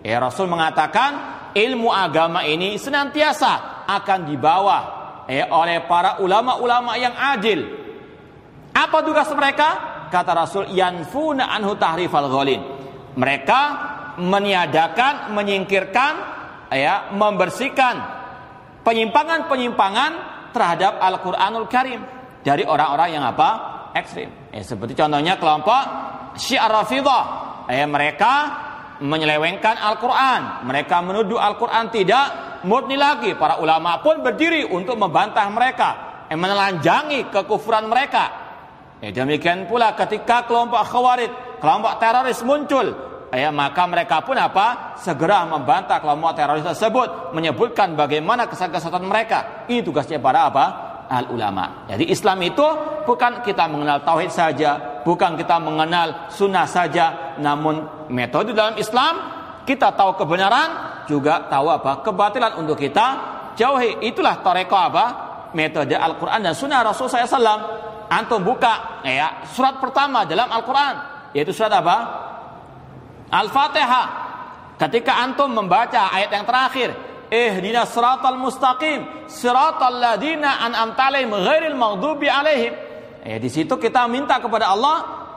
[0.00, 1.10] Eh Rasul mengatakan
[1.52, 4.78] ilmu agama ini senantiasa akan dibawa
[5.28, 7.60] eh, oleh para ulama-ulama yang adil.
[8.70, 9.68] Apa tugas mereka?
[10.10, 12.79] Kata Rasul yanfuna anhu tahrifal ghalin
[13.14, 13.60] mereka
[14.20, 16.12] meniadakan, menyingkirkan,
[16.70, 18.20] ya, membersihkan
[18.84, 20.12] penyimpangan-penyimpangan
[20.50, 22.00] terhadap Al-Qur'anul Karim
[22.42, 23.80] dari orang-orang yang apa?
[23.90, 24.30] ekstrim.
[24.54, 25.82] Ya, seperti contohnya kelompok
[26.38, 27.24] Syiar Rafidhah.
[27.66, 28.32] Ya, mereka
[29.02, 30.62] menyelewengkan Al-Qur'an.
[30.66, 33.34] Mereka menuduh Al-Qur'an tidak murni lagi.
[33.34, 35.88] Para ulama pun berdiri untuk membantah mereka,
[36.30, 38.24] yang menelanjangi kekufuran mereka.
[39.02, 44.98] Ya, demikian pula ketika kelompok Khawarij kelompok teroris muncul, ya maka mereka pun apa?
[44.98, 49.68] Segera membantah kelompok teroris tersebut, menyebutkan bagaimana kesesatan mereka.
[49.70, 50.64] Ini tugasnya para apa?
[51.10, 51.86] Al ulama.
[51.90, 52.66] Jadi Islam itu
[53.06, 59.18] bukan kita mengenal tauhid saja, bukan kita mengenal sunnah saja, namun metode dalam Islam
[59.66, 63.06] kita tahu kebenaran, juga tahu apa kebatilan untuk kita
[63.58, 64.06] jauhi.
[64.06, 65.04] Itulah toreko apa?
[65.50, 68.06] Metode Al-Quran dan Sunnah Rasul SAW.
[68.10, 71.96] Antum buka ya surat pertama dalam Al-Quran yaitu surat apa?
[73.30, 74.06] Al-Fatihah.
[74.80, 76.88] Ketika antum membaca ayat yang terakhir,
[77.30, 82.74] Ihdinas siratal mustaqim, siratal ladina an'amta alaihim ghairil maghdubi alaihim.
[83.22, 84.96] Eh di situ kita minta kepada Allah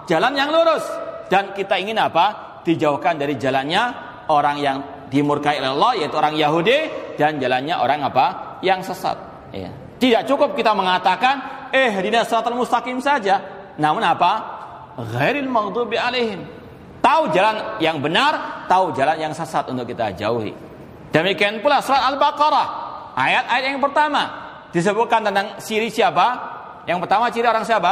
[0.09, 0.83] jalan yang lurus.
[1.31, 2.59] dan kita ingin apa?
[2.61, 3.83] Dijauhkan dari jalannya
[4.29, 4.77] orang yang
[5.09, 6.77] dimurkai oleh Allah yaitu orang Yahudi
[7.17, 8.25] dan jalannya orang apa?
[8.61, 9.17] Yang sesat.
[9.49, 9.69] Ya.
[9.97, 13.41] Tidak cukup kita mengatakan eh di siratal mustaqim saja.
[13.77, 14.31] Namun apa?
[14.97, 16.45] Ghairil maghdubi alaihim.
[17.03, 20.55] Tahu jalan yang benar, tahu jalan yang sesat untuk kita jauhi.
[21.11, 22.67] Demikian pula surat Al-Baqarah
[23.13, 24.23] ayat-ayat yang pertama
[24.71, 26.39] disebutkan tentang ciri siapa?
[26.89, 27.91] Yang pertama ciri orang siapa?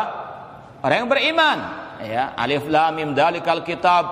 [0.82, 1.58] Orang yang beriman.
[2.02, 4.04] Ya, alif lam mim dalikal kitab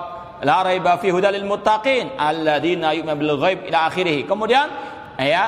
[0.46, 4.30] la raiba fi hudalil muttaqin alladzina yu'minu bil ghaib ila akhirih.
[4.30, 4.70] Kemudian
[5.18, 5.44] ya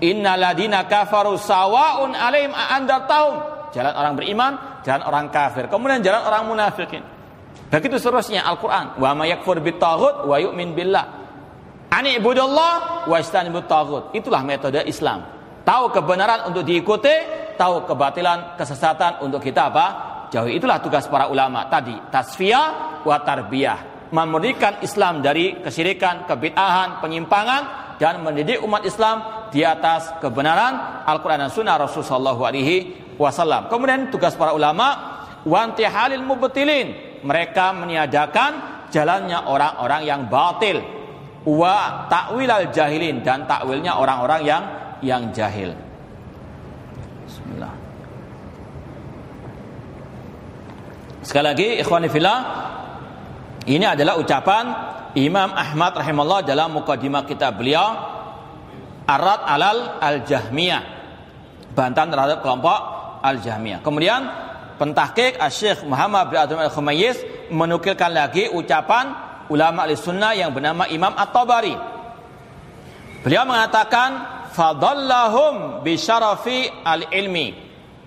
[0.00, 3.36] innal ladina kafaru sawaun alaihim andartahum.
[3.76, 5.66] Jalan orang beriman, jalan orang kafir.
[5.66, 7.02] Kemudian jalan orang munafikin.
[7.70, 8.98] Begitu seterusnya Al-Qur'an.
[8.98, 11.06] Wa may yakfur bitaghut wa yu'min billah.
[11.90, 14.14] Ani ibudallah wa istanibut taghut.
[14.14, 15.26] Itulah metode Islam.
[15.66, 17.12] Tahu kebenaran untuk diikuti,
[17.58, 19.86] tahu kebatilan, kesesatan untuk kita apa?
[20.30, 20.58] Jauhi.
[20.58, 21.94] Itulah tugas para ulama tadi.
[22.10, 27.62] Tasfiyah wa tarbiyah memurnikan Islam dari kesyirikan, kebid'ahan, penyimpangan
[28.00, 33.68] dan mendidik umat Islam di atas kebenaran Al-Qur'an dan Sunnah Rasulullah alaihi wasallam.
[33.68, 37.20] Kemudian tugas para ulama wanti halil mubtilin.
[37.20, 40.80] Mereka meniadakan jalannya orang-orang yang batil
[41.44, 44.62] wa takwilal jahilin dan takwilnya orang-orang yang
[45.04, 45.76] yang jahil.
[47.28, 47.72] Bismillah.
[51.20, 52.38] Sekali lagi ikhwani fillah
[53.70, 54.64] ini adalah ucapan
[55.14, 58.18] Imam Ahmad rahimahullah dalam mukadimah kitab beliau
[59.06, 60.82] Arad alal al-Jahmiyah.
[61.74, 62.78] Bantahan terhadap kelompok
[63.22, 63.78] al-Jahmiyah.
[63.82, 64.26] Kemudian
[64.74, 67.18] pentahkik Syekh Muhammad bin Abdul Al-Khumayyis
[67.50, 69.10] menukilkan lagi ucapan
[69.50, 71.74] ulama al-sunnah yang bernama Imam At-Tabari.
[73.22, 74.10] Beliau mengatakan
[74.54, 77.54] fadallahum bi syarafi al-ilmi.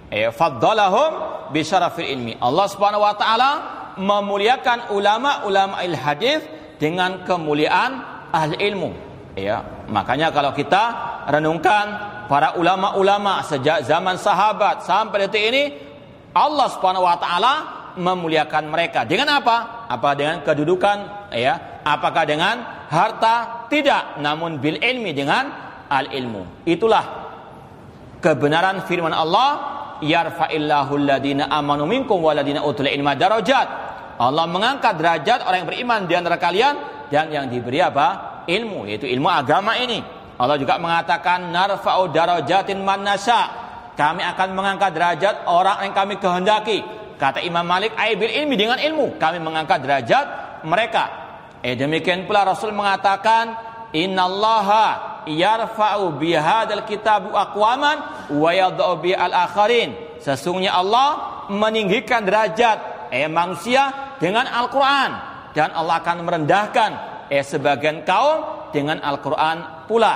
[0.08, 1.12] Eh, fadallahum
[1.52, 2.40] bi ilmi.
[2.40, 6.42] Allah Subhanahu wa taala memuliakan ulama-ulama il hadis
[6.78, 7.92] dengan kemuliaan
[8.34, 8.92] ahli ilmu.
[9.34, 10.94] Ya, makanya kalau kita
[11.26, 11.86] renungkan
[12.30, 15.64] para ulama-ulama sejak zaman sahabat sampai detik ini
[16.34, 17.54] Allah Subhanahu wa taala
[17.98, 19.06] memuliakan mereka.
[19.06, 19.90] Dengan apa?
[19.90, 21.82] Apa dengan kedudukan ya?
[21.86, 23.66] Apakah dengan harta?
[23.70, 25.50] Tidak, namun bil ilmi dengan
[25.90, 26.66] al ilmu.
[26.66, 27.06] Itulah
[28.22, 29.50] kebenaran firman Allah
[30.04, 30.94] yarfa'illahu
[32.20, 33.16] waladina utul ilma.
[34.14, 36.76] Allah mengangkat derajat orang yang beriman di antara kalian
[37.10, 38.42] dan yang diberi apa?
[38.46, 40.04] Ilmu, yaitu ilmu agama ini.
[40.38, 43.64] Allah juga mengatakan narfa'u darajatin man nasya.
[43.94, 46.82] Kami akan mengangkat derajat orang yang kami kehendaki.
[47.18, 49.22] Kata Imam Malik, aibil ilmi dengan ilmu.
[49.22, 50.26] Kami mengangkat derajat
[50.66, 51.04] mereka.
[51.64, 60.20] Eh demikian pula Rasul mengatakan, Innallaha yarfa'u bihadal kitab aqwaman wa yadh'u bi al-akharin.
[60.20, 65.12] Sesungguhnya Allah meninggikan derajat eh manusia dengan Al-Qur'an
[65.54, 66.92] dan Allah akan merendahkan
[67.30, 70.14] eh sebagian kaum dengan Al-Qur'an pula.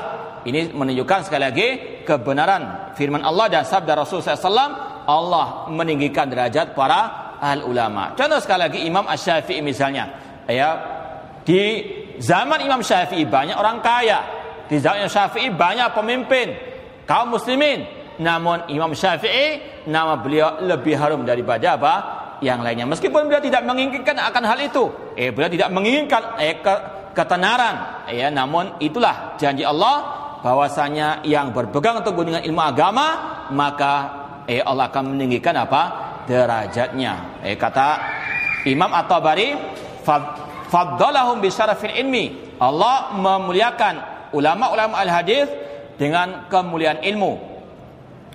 [0.48, 1.68] Ini menunjukkan sekali lagi
[2.08, 8.18] kebenaran firman Allah dan sabda Rasul SAW Allah meninggikan derajat para al ulama.
[8.18, 10.10] Contoh sekali lagi Imam Asy-Syafi'i misalnya,
[10.50, 10.70] ya
[11.46, 11.84] di
[12.19, 14.19] zaman Imam Syafi'i banyak orang kaya,
[14.67, 16.47] di zaman Syafi'i banyak pemimpin
[17.08, 17.88] kaum muslimin.
[18.17, 21.93] Namun Imam Syafi'i nama beliau lebih harum daripada apa?
[22.43, 22.86] Yang lainnya.
[22.86, 24.84] Meskipun beliau tidak menginginkan akan hal itu.
[25.17, 26.73] Eh beliau tidak menginginkan eh, ke,
[27.17, 28.06] ketenaran.
[28.13, 30.06] Ya, namun itulah janji Allah
[30.45, 33.08] bahwasanya yang berpegang teguh dengan ilmu agama
[33.49, 33.93] maka
[34.45, 36.06] eh Allah akan meninggikan apa?
[36.27, 37.39] derajatnya.
[37.39, 37.88] Eh kata
[38.67, 39.56] Imam At-Tabari
[40.67, 42.58] faddalahum bi syarafil ilmi.
[42.60, 43.95] Allah memuliakan
[44.36, 45.47] ulama-ulama al-hadis
[45.97, 47.34] dengan kemuliaan ilmu.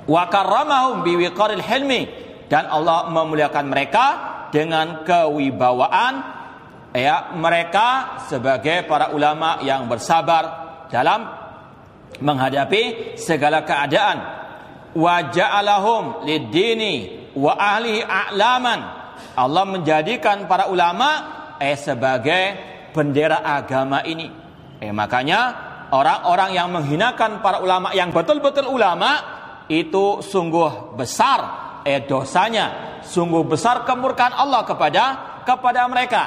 [0.09, 2.03] Wa karramahum hilmi
[2.51, 4.07] dan Allah memuliakan mereka
[4.51, 6.15] dengan kewibawaan
[6.93, 10.45] ya mereka sebagai para ulama yang bersabar
[10.93, 11.25] dalam
[12.21, 14.17] menghadapi segala keadaan
[14.93, 18.81] wa ja'alahum lid-dini wa ahli a'laman
[19.33, 22.45] Allah menjadikan para ulama eh sebagai
[22.91, 24.27] bendera agama ini
[24.83, 29.39] eh makanya orang-orang yang menghinakan para ulama yang betul-betul ulama
[29.71, 35.05] itu sungguh besar eh dosanya, sungguh besar kemurkaan Allah kepada
[35.43, 36.23] kepada mereka.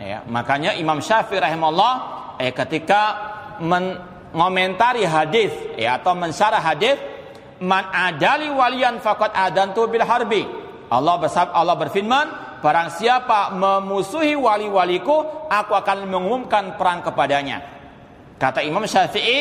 [0.00, 1.94] Ya, makanya Imam Syafi'i rahimahullah
[2.42, 3.02] eh ketika
[3.62, 6.98] mengomentari hadis ya atau mensyarah hadis
[7.62, 10.42] man adali walian faqad adantu bil harbi.
[10.90, 12.26] Allah bersab Allah berfirman,
[12.64, 17.60] barang siapa memusuhi wali-waliku, aku akan mengumumkan perang kepadanya.
[18.40, 19.38] Kata Imam Syafi'i,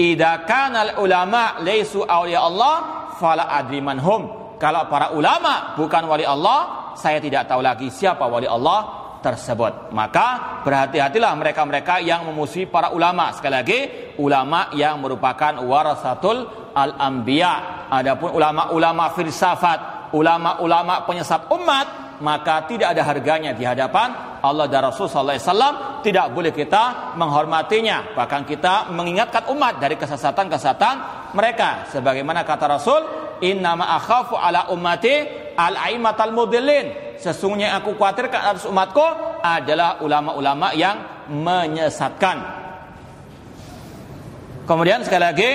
[0.00, 2.76] "Idza kana ulama laisu awliya Allah,
[3.20, 8.48] fala adri hum." Kalau para ulama bukan wali Allah, saya tidak tahu lagi siapa wali
[8.48, 9.94] Allah tersebut.
[9.94, 13.30] Maka berhati-hatilah mereka-mereka yang memusuhi para ulama.
[13.34, 13.78] Sekali lagi,
[14.18, 17.86] ulama yang merupakan warasatul al-anbiya.
[17.90, 25.10] Adapun ulama-ulama filsafat, ulama-ulama penyesat umat, maka tidak ada harganya di hadapan Allah dan Rasul
[25.10, 25.74] sallallahu alaihi wasallam.
[26.02, 30.94] Tidak boleh kita menghormatinya, bahkan kita mengingatkan umat dari kesesatan-kesesatan
[31.34, 31.90] mereka.
[31.90, 33.00] Sebagaimana kata Rasul,
[33.42, 35.26] "Inna akhafu ala ummati
[35.58, 39.06] al-aimatal mudillin." sesungguhnya aku khawatirkan atas umatku
[39.46, 42.42] adalah ulama-ulama yang menyesatkan.
[44.66, 45.50] Kemudian sekali lagi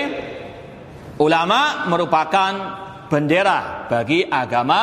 [1.20, 2.52] ulama merupakan
[3.12, 4.80] bendera bagi agama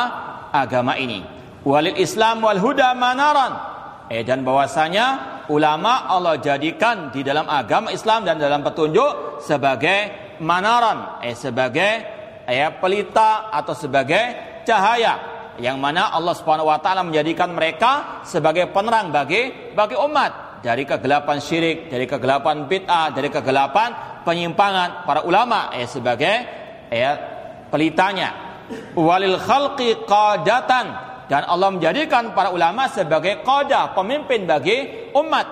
[0.54, 1.35] agama ini.
[1.66, 3.52] Walil Islam wal huda manaran.
[4.06, 5.06] Eh dan bahwasanya
[5.50, 11.92] ulama Allah jadikan di dalam agama Islam dan dalam petunjuk sebagai manaran, eh sebagai
[12.46, 14.22] eh, pelita atau sebagai
[14.62, 20.86] cahaya yang mana Allah Subhanahu wa taala menjadikan mereka sebagai penerang bagi bagi umat dari
[20.86, 26.34] kegelapan syirik, dari kegelapan bid'ah, dari kegelapan penyimpangan para ulama eh sebagai
[26.94, 27.10] ya
[27.74, 28.46] pelitanya.
[28.94, 35.46] Walil khalqi qadatan dan Allah menjadikan para ulama sebagai qada, pemimpin bagi umat.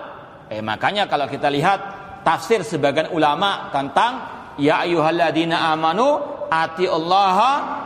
[0.47, 1.79] Eh makanya kalau kita lihat
[2.23, 4.11] tafsir sebagian ulama tentang
[4.55, 7.37] ya ayyuhalladzina amanu ati Allah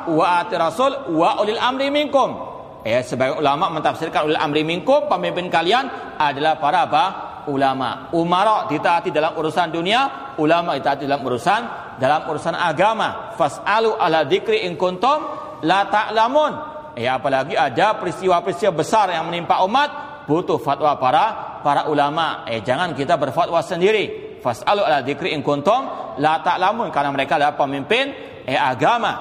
[0.06, 2.49] wa ati Rasul wa ulil amri minkum.
[2.86, 7.06] Ya, sebagai ulama mentafsirkan ulil amri minkum, pemimpin kalian adalah para apa?
[7.49, 8.13] Ulama.
[8.15, 11.62] Umara ditaati dalam urusan dunia, ulama ditaati dalam urusan
[11.99, 13.36] dalam urusan agama.
[13.36, 15.25] Fas'alu ala dzikri in kuntum
[15.65, 16.68] la ta'lamun.
[17.00, 22.44] Ya, apalagi ada peristiwa-peristiwa besar yang menimpa umat, butuh fatwa para para ulama.
[22.44, 24.36] Eh, jangan kita berfatwa sendiri.
[24.44, 28.12] Fas'alu ala dzikri in kuntum la ta'lamun karena mereka adalah pemimpin
[28.48, 29.12] eh agama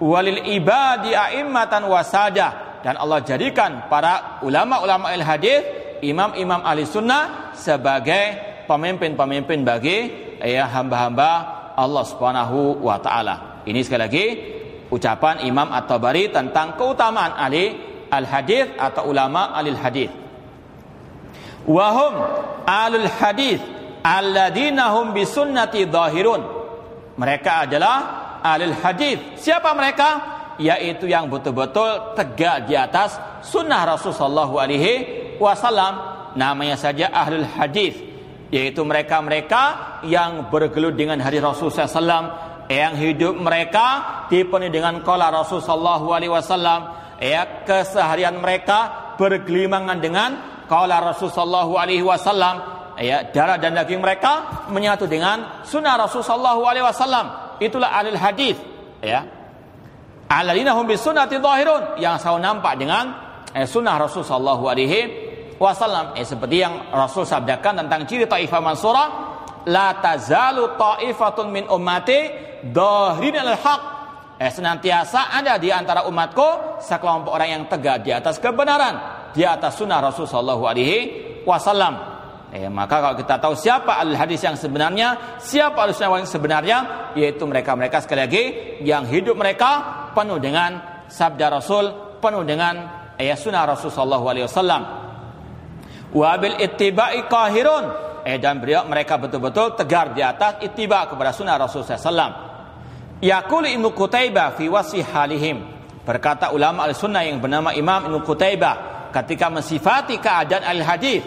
[0.00, 5.60] walil ibadi a'immatan wasada dan Allah jadikan para ulama-ulama il hadis
[6.00, 9.98] imam-imam ahli sunnah sebagai pemimpin-pemimpin bagi
[10.40, 11.30] eh, hamba-hamba
[11.76, 13.64] Allah Subhanahu wa taala.
[13.64, 14.26] Ini sekali lagi
[14.92, 17.76] ucapan Imam At-Tabari tentang keutamaan ahli
[18.10, 20.10] al-hadis atau ulama ahli hadis.
[21.64, 22.12] Wahum
[22.68, 23.60] alul hadis
[24.04, 26.42] alladzina hum bisunnati dhahirun.
[27.16, 27.96] Mereka adalah
[28.44, 29.40] alil hadis.
[29.40, 30.08] Siapa mereka?
[30.60, 34.92] Yaitu yang betul-betul tegak di atas sunnah Rasulullah Alaihi
[35.40, 36.12] Wasallam.
[36.34, 37.94] Namanya saja ahlul hadis,
[38.50, 42.26] yaitu mereka-mereka yang bergelut dengan hadis Rasulullah SAW,
[42.68, 46.80] yang hidup mereka dipenuhi dengan kala Rasulullah Alaihi Wasallam,
[47.20, 50.30] ya keseharian mereka bergelimangan dengan
[50.68, 52.54] kala Rasulullah Alaihi Wasallam,
[52.98, 57.26] ya darah dan daging mereka menyatu dengan sunnah Rasulullah Alaihi Wasallam.
[57.60, 58.58] Itulah alil hadis
[58.98, 59.22] ya.
[60.24, 63.04] Alladzina hum bisunnati dhahirun yang selalu nampak dengan
[63.52, 65.00] eh, sunnah Rasul sallallahu alaihi
[65.60, 66.16] wasallam.
[66.18, 69.04] Eh, seperti yang Rasul sabdakan tentang ciri taifah mansura
[69.68, 73.82] la tazalu taifatun min ummati dhahirin al haq
[74.40, 79.76] eh, senantiasa ada di antara umatku sekelompok orang yang tegak di atas kebenaran di atas
[79.76, 80.98] sunnah Rasul sallallahu alaihi
[81.44, 82.14] wasallam
[82.54, 86.78] Eh, maka kalau kita tahu siapa al hadis yang sebenarnya, siapa al sunnah yang sebenarnya,
[87.18, 88.44] yaitu mereka-mereka sekali lagi
[88.86, 91.90] yang hidup mereka penuh dengan sabda Rasul,
[92.22, 94.82] penuh dengan eh, sunnah Rasul Sallallahu Alaihi Wasallam.
[96.14, 97.84] Wabil ittiba'i kahirun.
[98.22, 102.53] Eh, dan beliau mereka betul-betul tegar di atas ittiba kepada sunnah Rasul Sallam.
[103.24, 105.64] Yakul Ibnu Qutaibah fi wasi halihim.
[106.04, 111.24] Berkata ulama al-sunnah yang bernama Imam Ibnu Qutaibah ketika mensifati keadaan al-hadis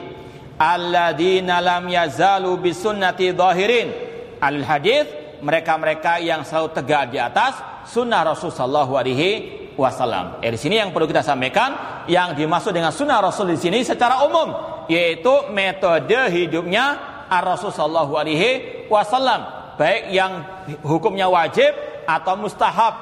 [0.62, 3.90] alladzina lam yazalu bisunnati dhahirin
[4.38, 5.10] al hadis
[5.42, 7.58] mereka-mereka yang selalu tegak di atas
[7.90, 9.30] sunnah Rasul sallallahu alaihi
[9.74, 10.38] wasallam.
[10.46, 14.22] Eh, di sini yang perlu kita sampaikan yang dimaksud dengan sunnah Rasul di sini secara
[14.22, 14.54] umum
[14.86, 20.44] yaitu metode hidupnya Rasul sallallahu alaihi wasallam baik yang
[20.84, 21.72] hukumnya wajib
[22.10, 22.94] atau mustahab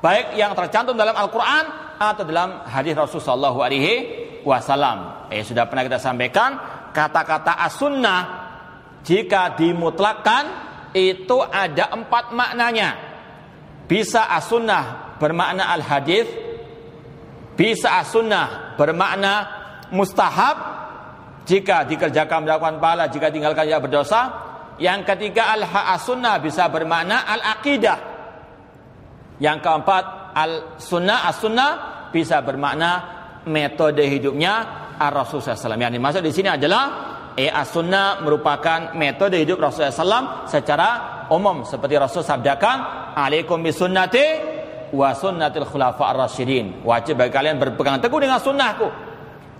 [0.00, 3.94] baik yang tercantum dalam Al-Qur'an atau dalam hadis Rasul sallallahu alaihi
[4.46, 5.28] wasallam.
[5.28, 6.56] Eh sudah pernah kita sampaikan
[6.96, 8.20] kata-kata as-sunnah
[9.04, 10.44] jika dimutlakkan
[10.96, 12.96] itu ada empat maknanya.
[13.84, 16.30] Bisa as-sunnah bermakna al-hadis,
[17.58, 20.56] bisa as-sunnah bermakna mustahab
[21.44, 24.49] jika dikerjakan melakukan pahala, jika tinggalkan tidak berdosa.
[24.80, 27.98] Yang ketiga al-sunnah bisa bermakna al-aqidah.
[29.36, 31.70] Yang keempat al-sunnah as-sunnah
[32.08, 32.90] bisa bermakna
[33.44, 34.52] metode hidupnya
[35.00, 35.76] Ar-Rasul SAW.
[35.76, 36.84] Yang dimaksud di sini adalah
[37.36, 40.88] eh, as-sunnah merupakan metode hidup Rasulullah SAW secara
[41.32, 42.76] umum seperti Rasul sabdakan,
[43.16, 44.24] "Alaikum bisunnati
[44.96, 49.10] wa sunnatil khulafa ar-rasyidin." Wajib bagi kalian berpegang teguh dengan sunnahku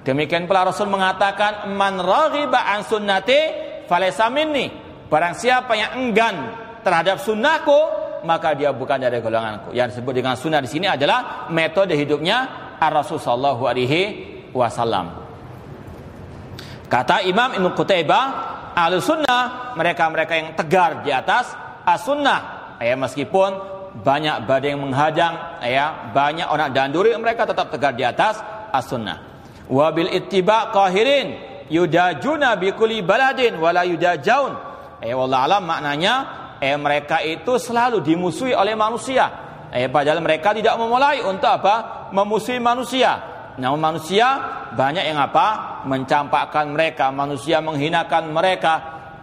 [0.00, 3.40] Demikian pula Rasul mengatakan man raghiba an sunnati
[3.84, 4.32] falaysa.
[5.10, 6.54] Barang siapa yang enggan
[6.86, 9.74] terhadap sunnahku maka dia bukan dari golonganku.
[9.74, 12.46] Yang disebut dengan sunnah di sini adalah metode hidupnya
[12.78, 14.00] Ar-Rasul sallallahu alaihi
[14.54, 15.10] wasallam.
[16.90, 18.24] Kata Imam Ibnu Qutaibah,
[18.74, 21.54] ahlu sunnah mereka-mereka yang tegar di atas
[21.86, 22.76] as-sunnah.
[22.82, 23.50] Ya, meskipun
[24.02, 28.42] banyak badai yang menghadang, ya, banyak orang danduri mereka tetap tegar di atas
[28.74, 29.30] as-sunnah
[29.70, 31.38] wabil ittiba qahirin
[31.70, 34.69] yudajuna bi kulli baladin wala yudajaun
[35.00, 36.14] eh wallah alam maknanya
[36.60, 39.48] eh mereka itu selalu dimusuhi oleh manusia.
[39.72, 42.08] Eh padahal mereka tidak memulai untuk apa?
[42.12, 43.16] Memusuhi manusia.
[43.56, 44.28] Namun manusia
[44.76, 45.80] banyak yang apa?
[45.88, 48.74] Mencampakkan mereka manusia menghinakan mereka.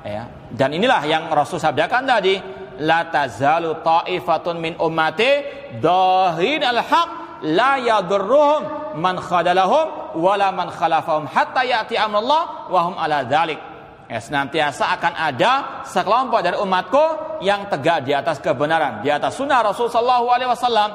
[0.01, 2.35] Ya dan inilah yang Rasul sabdakan tadi.
[2.77, 5.41] La tazalu ta'ifatun min ummati
[5.81, 7.09] dahin al-haq
[7.41, 13.76] la yadurruhum man khadalahum wala man khalafahum hatta ya'ti amrullah wa hum ala dzalik.
[14.07, 17.05] Ya, senantiasa akan ada sekelompok dari umatku
[17.43, 20.89] yang tegak di atas kebenaran, di atas sunnah Rasul sallallahu alaihi wasallam.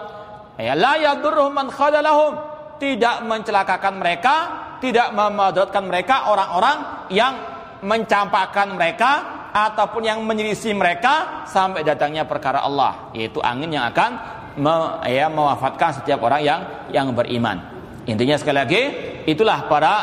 [0.57, 0.73] Ya,
[1.53, 2.33] man khadalahum,
[2.81, 4.35] tidak mencelakakan mereka,
[4.81, 6.77] tidak memadaratkan mereka orang-orang
[7.13, 7.35] yang
[7.85, 9.11] mencampakkan mereka
[9.53, 14.11] ataupun yang menyelisih mereka sampai datangnya perkara Allah, yaitu angin yang akan
[14.57, 17.61] me, ya, mewafatkan setiap orang yang yang beriman.
[18.09, 18.83] Intinya sekali lagi,
[19.29, 19.95] itulah para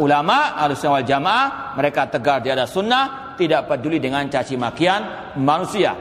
[0.00, 5.92] ulama Ahlussunnah wal Jamaah, mereka tegar di atas sunnah, tidak peduli dengan caci makian manusia.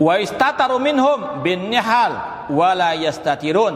[0.00, 3.74] Wa istataru minhum bin nihal wala yastatirun.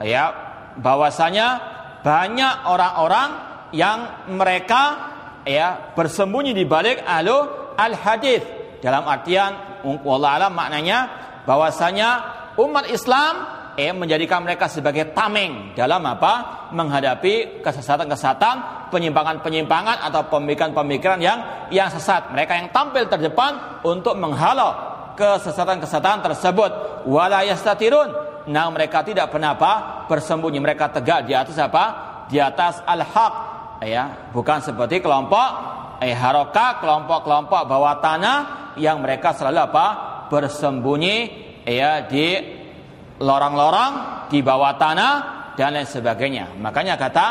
[0.00, 0.32] Ya,
[0.80, 1.60] bahwasanya
[2.00, 3.30] banyak orang-orang
[3.76, 5.12] yang mereka
[5.44, 7.36] ya bersembunyi di balik alu
[7.76, 8.42] al hadis
[8.80, 10.98] dalam artian wallah alam maknanya
[11.44, 12.08] bahwasanya
[12.56, 16.66] umat Islam eh menjadikan mereka sebagai tameng dalam apa?
[16.70, 21.38] menghadapi kesesatan-kesesatan, penyimpangan-penyimpangan atau pemikiran-pemikiran yang
[21.74, 22.30] yang sesat.
[22.30, 24.70] Mereka yang tampil terdepan untuk menghalau
[25.18, 26.70] kesesatan-kesesatan tersebut.
[27.10, 28.30] Wala yastatirun.
[28.46, 30.06] Nah, mereka tidak pernah apa?
[30.06, 30.62] bersembunyi.
[30.62, 31.84] Mereka tegak di atas apa?
[32.30, 33.34] Di atas al-haq.
[33.82, 35.48] Ya, bukan seperti kelompok
[36.00, 38.38] eh haroka, kelompok-kelompok bawah tanah
[38.80, 39.86] yang mereka selalu apa?
[40.30, 41.16] bersembunyi
[41.66, 42.59] ya di
[43.20, 43.92] lorong-lorong
[44.32, 45.12] di bawah tanah
[45.54, 46.56] dan lain sebagainya.
[46.56, 47.26] Makanya kata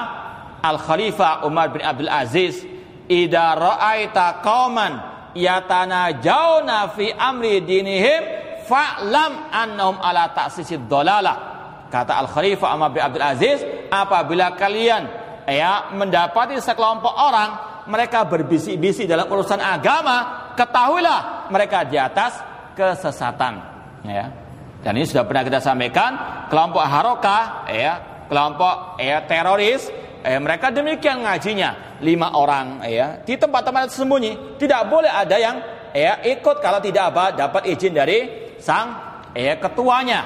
[0.61, 2.61] Al Khalifah Umar bin Abdul Aziz,
[3.09, 4.93] "Idza ra'aita qauman
[5.33, 8.21] yatanajawna fi amri dinihim
[8.69, 11.49] fa'lam annahum ala ta'sisid dolalah."
[11.89, 15.09] Kata Al Khalifah Umar bin Abdul Aziz, apabila kalian
[15.49, 17.49] ya mendapati sekelompok orang
[17.89, 22.37] mereka berbisik-bisik dalam urusan agama, ketahuilah mereka di atas
[22.77, 23.57] kesesatan
[24.05, 24.38] ya
[24.79, 26.11] dan ini sudah pernah kita sampaikan
[26.47, 29.91] kelompok haroka ya kelompok ya teroris
[30.23, 34.55] eh, mereka demikian ngajinya lima orang ya di tempat-tempat sembunyi.
[34.55, 35.55] Tidak boleh ada yang
[35.91, 38.95] ya ikut kalau tidak apa dapat izin dari sang
[39.35, 40.19] ya ketuanya.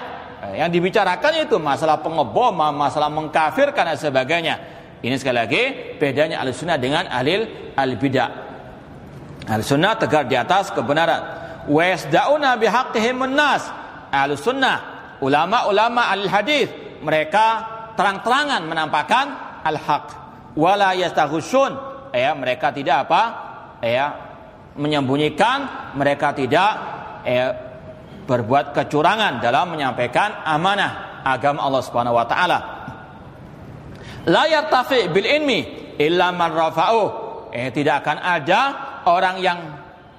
[0.46, 4.56] Eh, yang dibicarakan itu masalah pengebom masalah mengkafirkan dan sebagainya.
[5.04, 5.64] Ini sekali lagi
[6.00, 8.30] bedanya al sunnah dengan alil al bidah
[9.50, 11.42] al sunnah tegar di atas kebenaran.
[11.64, 13.83] Wa yasda'una bihaqqihim nas
[14.14, 14.78] ahlu sunnah
[15.26, 16.70] ulama-ulama al hadis
[17.02, 17.46] mereka
[17.98, 19.26] terang-terangan menampakkan
[19.66, 20.06] al haq
[20.54, 21.74] wala yastaghusyun
[22.14, 23.22] ya mereka tidak apa?
[23.82, 24.06] Ya
[24.78, 26.72] menyembunyikan mereka tidak
[27.26, 27.46] ya,
[28.24, 32.60] berbuat kecurangan dalam menyampaikan amanah agama Allah Subhanahu wa taala.
[34.30, 35.62] La yartafi bil ilmi
[36.00, 37.04] illa man rafa'u
[37.52, 38.62] eh, tidak akan ada
[39.06, 39.60] orang yang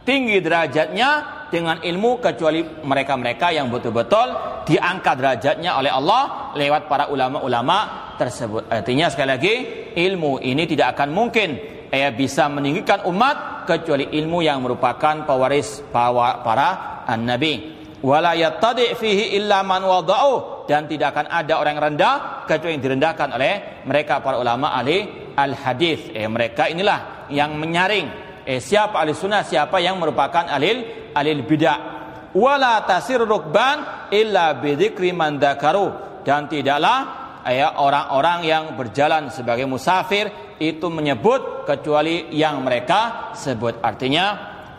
[0.04, 1.10] tinggi derajatnya
[1.54, 4.34] dengan ilmu kecuali mereka-mereka yang betul-betul
[4.66, 8.66] diangkat derajatnya oleh Allah lewat para ulama-ulama tersebut.
[8.66, 9.54] Artinya sekali lagi
[9.94, 11.54] ilmu ini tidak akan mungkin
[11.94, 17.70] eh, bisa meninggikan umat kecuali ilmu yang merupakan pewaris para nabi.
[18.02, 22.14] Wala yattadi fihi illa man wada'u dan tidak akan ada orang yang rendah
[22.50, 23.52] kecuali yang direndahkan oleh
[23.86, 26.10] mereka para ulama ahli al hadis.
[26.10, 31.78] Eh, mereka inilah yang menyaring eh, siapa ahli sunnah siapa yang merupakan alil alil bidah.
[32.34, 36.98] Wala tasir rukban illa bidzikri man dan tidaklah
[37.46, 43.78] eh, orang-orang yang berjalan sebagai musafir itu menyebut kecuali yang mereka sebut.
[43.80, 44.24] Artinya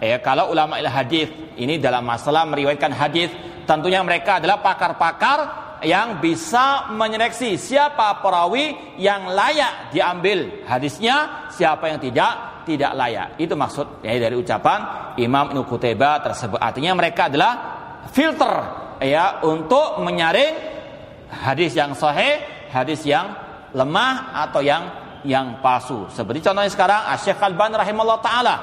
[0.01, 3.29] eh, kalau ulama il hadis ini dalam masalah meriwayatkan hadis
[3.63, 11.99] tentunya mereka adalah pakar-pakar yang bisa menyeleksi siapa perawi yang layak diambil hadisnya, siapa yang
[11.99, 13.27] tidak tidak layak.
[13.37, 16.59] Itu maksud ya, dari ucapan Imam Ibnu tersebut.
[16.59, 17.53] Artinya mereka adalah
[18.09, 18.53] filter
[19.03, 20.53] ya untuk menyaring
[21.29, 23.35] hadis yang sahih, hadis yang
[23.75, 24.83] lemah atau yang
[25.25, 26.07] yang palsu.
[26.13, 28.55] Seperti contohnya sekarang Syekh Al-Ban rahimahullah taala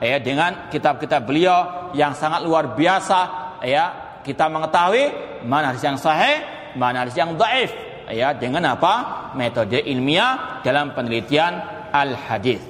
[0.00, 3.18] ya dengan kitab-kitab beliau yang sangat luar biasa
[3.64, 5.04] ya kita mengetahui
[5.48, 6.44] mana hadis yang sahih,
[6.76, 7.70] mana hadis yang dhaif
[8.10, 9.32] ya dengan apa?
[9.38, 11.62] metode ilmiah dalam penelitian
[11.94, 12.60] al-hadis.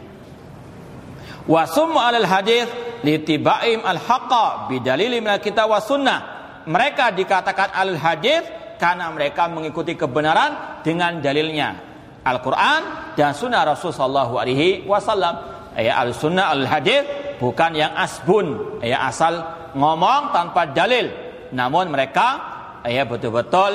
[1.48, 2.68] Wa summa al-hadis
[3.02, 6.20] litibaim al-haqqa bidalil min al-kitab wa sunnah.
[6.68, 8.44] Mereka dikatakan al-hadis
[8.76, 11.90] karena mereka mengikuti kebenaran dengan dalilnya
[12.20, 15.60] Al-Quran dan Sunnah Rasul Sallallahu Alaihi Wasallam.
[15.80, 17.06] Ya al-Sunnah al-Hadis
[17.40, 19.40] bukan yang asbun, ya asal
[19.72, 21.08] ngomong tanpa dalil.
[21.54, 22.49] Namun mereka
[22.86, 23.72] ya betul-betul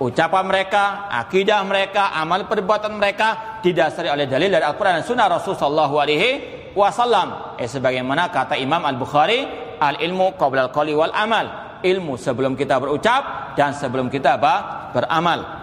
[0.00, 5.54] ucapan mereka, akidah mereka, amal perbuatan mereka didasari oleh dalil dari Al-Quran dan Sunnah Rasul
[5.54, 6.30] Sallallahu Alaihi
[6.72, 7.58] Wasallam.
[7.60, 9.44] Eh, sebagaimana kata Imam Al Bukhari,
[9.76, 11.46] al ilmu qabla al wal amal.
[11.80, 14.54] Ilmu sebelum kita berucap dan sebelum kita apa?
[14.92, 15.60] beramal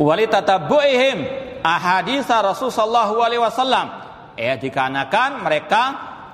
[0.00, 1.18] walitatabu'ihim
[1.60, 3.86] ahaditha Rasul sallallahu alaihi wasallam
[4.38, 5.82] ya dikarenakan mereka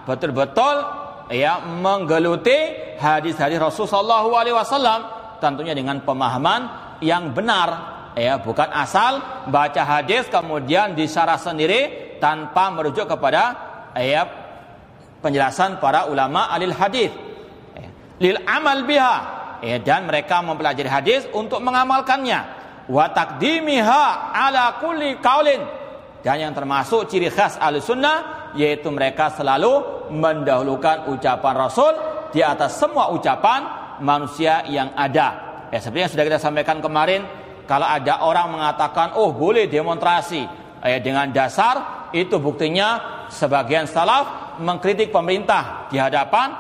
[0.07, 2.55] betul-betul ya menggeluti
[2.99, 5.07] hadis-hadis Rasul sallallahu alaihi wasallam
[5.43, 7.95] tentunya dengan pemahaman yang benar.
[8.17, 9.21] Ya bukan asal
[9.53, 13.53] baca hadis kemudian disyarah sendiri tanpa merujuk kepada
[13.93, 14.25] ya
[15.21, 17.13] penjelasan para ulama alil hadis.
[17.77, 17.89] Ya,
[18.21, 19.37] lil amal biha.
[19.65, 22.41] Ya, dan mereka mempelajari hadis untuk mengamalkannya.
[22.89, 25.61] Wa taqdimiha ala kulli qaulin
[26.27, 31.95] dan yang termasuk ciri khas al-sunnah yaitu mereka selalu mendahulukan ucapan Rasul
[32.35, 33.63] di atas semua ucapan
[34.03, 35.63] manusia yang ada.
[35.71, 37.23] Ya seperti yang sudah kita sampaikan kemarin,
[37.71, 40.43] kalau ada orang mengatakan oh boleh demonstrasi
[40.83, 46.51] ya, dengan dasar itu buktinya sebagian salaf mengkritik pemerintah di hadapan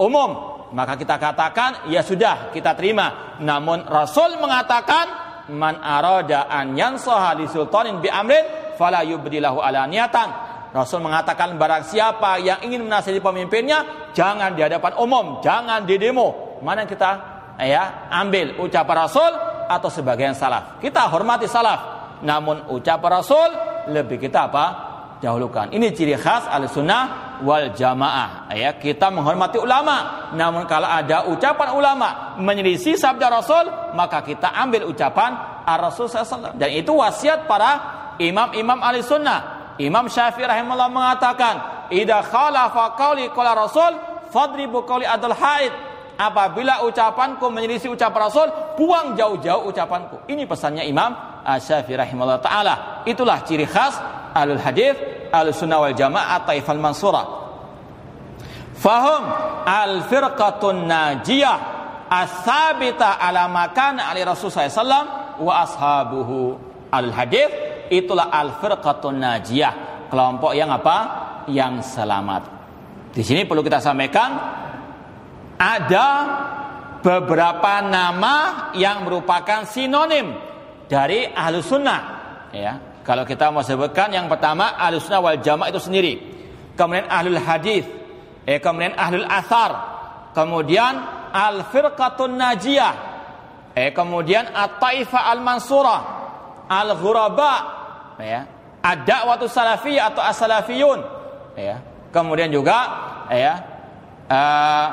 [0.00, 3.36] umum, maka kita katakan ya sudah kita terima.
[3.44, 9.60] Namun Rasul mengatakan man arada an yansaha li sultanin bi amrin fala yubdilahu
[9.92, 10.28] niatan.
[10.72, 16.56] Rasul mengatakan barang siapa yang ingin menasihati pemimpinnya jangan di hadapan umum, jangan di demo.
[16.64, 17.10] Mana kita
[17.60, 19.32] ya ambil ucapan Rasul
[19.68, 20.80] atau sebagian salaf.
[20.80, 22.00] Kita hormati salaf.
[22.24, 23.48] Namun ucapan Rasul
[23.90, 24.66] lebih kita apa?
[25.20, 25.68] dahulukan.
[25.70, 28.48] Ini ciri khas al-sunnah wal jamaah.
[28.56, 30.28] Ya, kita menghormati ulama.
[30.32, 32.08] Namun kalau ada ucapan ulama
[32.40, 36.56] menyelisih sabda Rasul, maka kita ambil ucapan Ar-Rasul SAW.
[36.56, 39.74] Dan itu wasiat para imam-imam ahli sunnah.
[39.80, 43.96] Imam Syafi'i rahimahullah mengatakan, "Idza khalafa qawli qala Rasul,
[44.28, 45.72] fadribu qawli adal haid."
[46.20, 50.28] Apabila ucapanku menyelisih ucapan Rasul, buang jauh-jauh ucapanku.
[50.28, 51.16] Ini pesannya Imam
[51.48, 52.74] Syafi'i rahimahullah taala.
[53.08, 53.96] Itulah ciri khas
[54.36, 54.94] alul hadis
[55.32, 57.40] al-sunnah wal jamaah taifal mansurah
[58.80, 59.22] fahum
[59.68, 61.58] al-firqatun najiyah
[62.08, 69.74] as-sabita ala makan ali rasul sallam wa ashabuhu al-hadith itulah al-firqatun najiyah
[70.10, 70.96] kelompok yang apa?
[71.46, 72.42] Yang selamat.
[73.10, 74.30] Di sini perlu kita sampaikan
[75.58, 76.06] ada
[77.00, 80.36] beberapa nama yang merupakan sinonim
[80.86, 82.00] dari ahlu sunnah.
[82.50, 86.14] Ya kalau kita mau sebutkan yang pertama alusna wal jamaah itu sendiri.
[86.76, 87.84] Kemudian ahlul hadis,
[88.46, 89.72] eh kemudian ahlul asar,
[90.32, 91.00] kemudian
[91.32, 92.94] al firqatun najiyah,
[93.74, 95.40] eh kemudian at-taifah al
[96.70, 97.54] mansurah, al ghuraba,
[98.22, 98.40] ya.
[98.80, 101.00] Ada waktu salafiyah atau as-salafiyun,
[101.58, 101.84] ya.
[102.10, 102.78] Kemudian juga
[103.28, 103.54] ya
[104.26, 104.88] uh,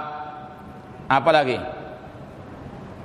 [1.08, 1.58] apa lagi?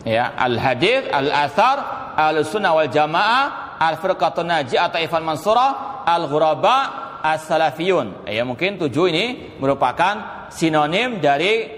[0.02, 1.76] Ya, al hadis, al asar,
[2.18, 6.76] al sunnah wal jamaah, al-firqatun naji atau ifan mansurah, al-ghuraba,
[7.22, 8.26] as-salafiyun.
[8.26, 11.70] Ya mungkin tujuh ini merupakan sinonim dari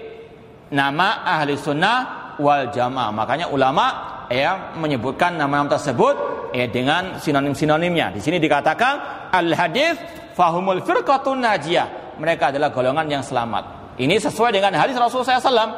[0.73, 3.13] nama ahli sunnah wal jamaah.
[3.13, 3.85] Makanya ulama
[4.33, 8.15] ya menyebutkan nama-nama tersebut ya dengan sinonim-sinonimnya.
[8.15, 9.99] Di sini dikatakan al-hadis
[10.31, 12.15] fahumul firqatun najiyah.
[12.15, 13.95] Mereka adalah golongan yang selamat.
[13.99, 15.71] Ini sesuai dengan hadis Rasulullah SAW.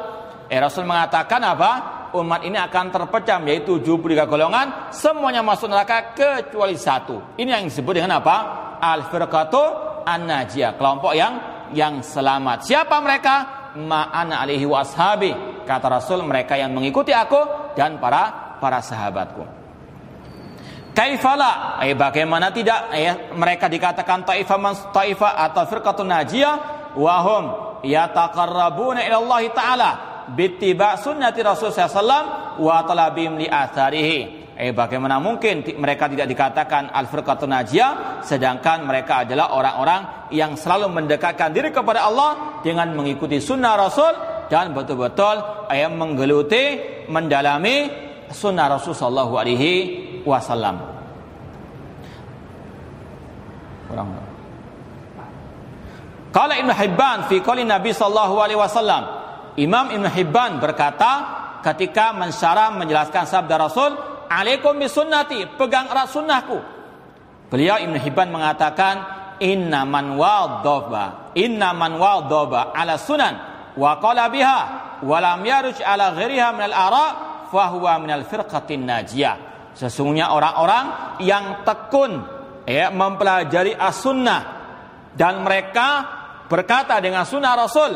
[0.48, 1.98] Eh, Rasul mengatakan apa?
[2.08, 7.36] umat ini akan terpecah yaitu 73 golongan semuanya masuk neraka kecuali satu.
[7.36, 8.36] Ini yang disebut dengan apa?
[8.80, 9.62] Al-firqatu
[10.08, 11.34] an-najiyah, kelompok yang
[11.76, 12.64] yang selamat.
[12.64, 13.34] Siapa mereka?
[13.76, 15.36] Ma'ana alaihi washabi.
[15.68, 19.57] Kata Rasul mereka yang mengikuti aku dan para para sahabatku.
[20.98, 22.90] Kaifala, eh, bagaimana tidak?
[22.90, 26.54] Eh, mereka dikatakan taifah taifah atau firqatun najiyah.
[26.98, 29.90] Wahum yataqarrabuna ila Allah taala
[30.34, 34.50] bittiba sunnati Rasul SAW wa talabim li atharihi.
[34.58, 41.54] Eh bagaimana mungkin mereka tidak dikatakan al-firqatun najiyah sedangkan mereka adalah orang-orang yang selalu mendekatkan
[41.54, 44.10] diri kepada Allah dengan mengikuti sunnah Rasul
[44.50, 47.86] dan betul-betul ayam menggeluti mendalami
[48.34, 50.76] sunnah Rasul sallallahu alaihi wasallam.
[53.88, 54.28] kurang
[56.28, 59.02] Kala Ibn Hibban fi qali Nabi sallallahu alaihi wasallam.
[59.56, 61.12] Imam Ibn Hibban berkata
[61.64, 63.96] ketika mensyarah menjelaskan sabda Rasul,
[64.28, 66.60] "Alaikum bisunnati, pegang erat sunnahku."
[67.48, 68.94] Beliau Ibn Hibban mengatakan,
[69.40, 73.34] "Inna man wadhaba, inna man wadhaba ala sunan
[73.72, 74.60] wa qala biha
[75.00, 77.06] wa lam yaruj ala ghairiha min al-ara
[77.48, 79.47] fa huwa min al-firqatin najiyah."
[79.78, 82.18] Sesungguhnya orang-orang yang tekun
[82.66, 84.58] ya mempelajari as-sunnah.
[85.14, 85.88] Dan mereka
[86.50, 87.94] berkata dengan sunnah Rasul.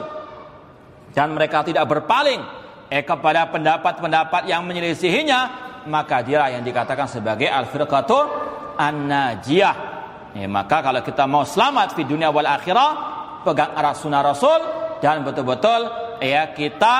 [1.10, 2.40] Dan mereka tidak berpaling
[2.86, 5.40] eh kepada pendapat-pendapat yang menyelisihinya
[5.90, 8.18] maka dia yang dikatakan sebagai al-firqatu
[8.78, 9.76] an-najiyah.
[10.38, 12.90] Eh, maka kalau kita mau selamat di dunia wal akhirah
[13.42, 14.60] pegang arah sunnah Rasul
[15.02, 15.90] dan betul-betul
[16.22, 16.96] ya kita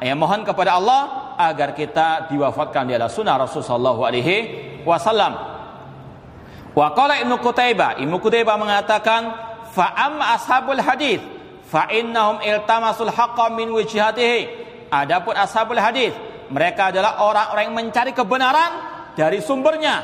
[0.00, 1.02] ya mohon kepada Allah
[1.38, 4.36] agar kita diwafatkan di atas sunnah Rasul sallallahu alaihi
[4.82, 5.32] wasallam.
[6.74, 9.22] Wa qala Ibnu Qutaibah, Ibnu Qutaibah mengatakan
[9.74, 11.18] Fa'am ashabul hadis
[11.66, 14.62] fa innahum iltamasul haqqa min wijhatihi.
[14.94, 16.14] Adapun ashabul hadis,
[16.54, 18.70] mereka adalah orang-orang yang mencari kebenaran
[19.18, 19.96] dari sumbernya,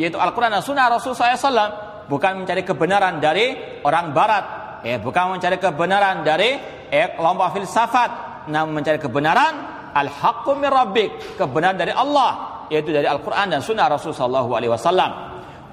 [0.00, 3.52] yaitu Al-Qur'an dan Sunnah Rasul SAW, bukan mencari kebenaran dari
[3.84, 4.44] orang barat,
[4.88, 6.56] eh bukan mencari kebenaran dari
[6.88, 8.10] eh kelompok filsafat,
[8.48, 14.14] namun mencari kebenaran al-haqqu min rabbik, kebenaran dari Allah, yaitu dari Al-Qur'an dan Sunnah Rasul
[14.14, 15.10] sallallahu alaihi wasallam.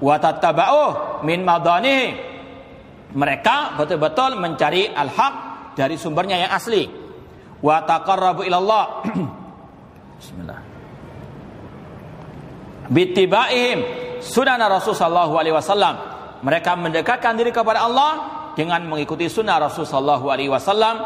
[0.02, 2.04] Wa tattaba'uh min madanihi
[3.16, 5.34] mereka betul-betul mencari al-haq
[5.72, 6.84] dari sumbernya yang asli.
[7.64, 8.84] Wa taqarrabu ilallah.
[10.20, 10.60] Bismillah.
[12.92, 13.78] Bittibaihim
[14.20, 15.94] sunnah Rasul sallallahu alaihi wasallam.
[16.44, 18.12] Mereka mendekatkan diri kepada Allah
[18.52, 20.96] dengan mengikuti sunnah Rasul sallallahu alaihi wasallam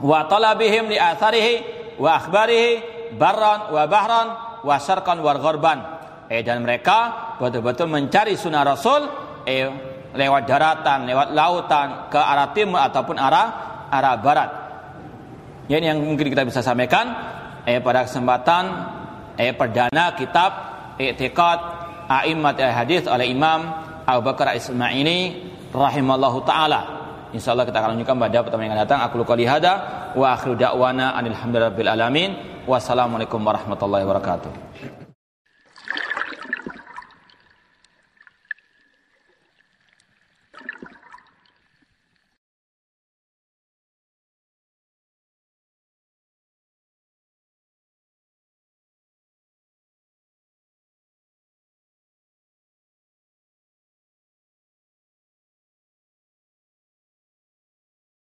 [0.00, 2.70] wa talabihim li atharihi wa akhbarihi
[3.18, 4.28] barran wa bahran
[4.62, 5.78] wa syarqan wa gharban.
[6.28, 9.02] Eh dan mereka betul-betul mencari sunnah Rasul
[9.44, 9.68] eh
[10.14, 13.46] lewat daratan, lewat lautan ke arah timur ataupun arah
[13.92, 14.50] arah barat.
[15.68, 17.12] Ini yang mungkin kita bisa sampaikan
[17.68, 18.64] eh, pada kesempatan
[19.36, 20.50] eh, perdana kitab
[20.96, 21.60] I'tiqad
[22.08, 23.68] A'immat Hadis oleh Imam
[24.08, 26.97] Abu Bakar Ismaili rahimallahu taala.
[27.32, 28.98] Insyaallah kita akan lanjutkan pada pertemuan yang akan datang.
[29.04, 32.30] Aku qouli hada wa akhiru da'wana alhamdulillahi alamin.
[32.68, 34.67] Wassalamualaikum warahmatullahi wabarakatuh.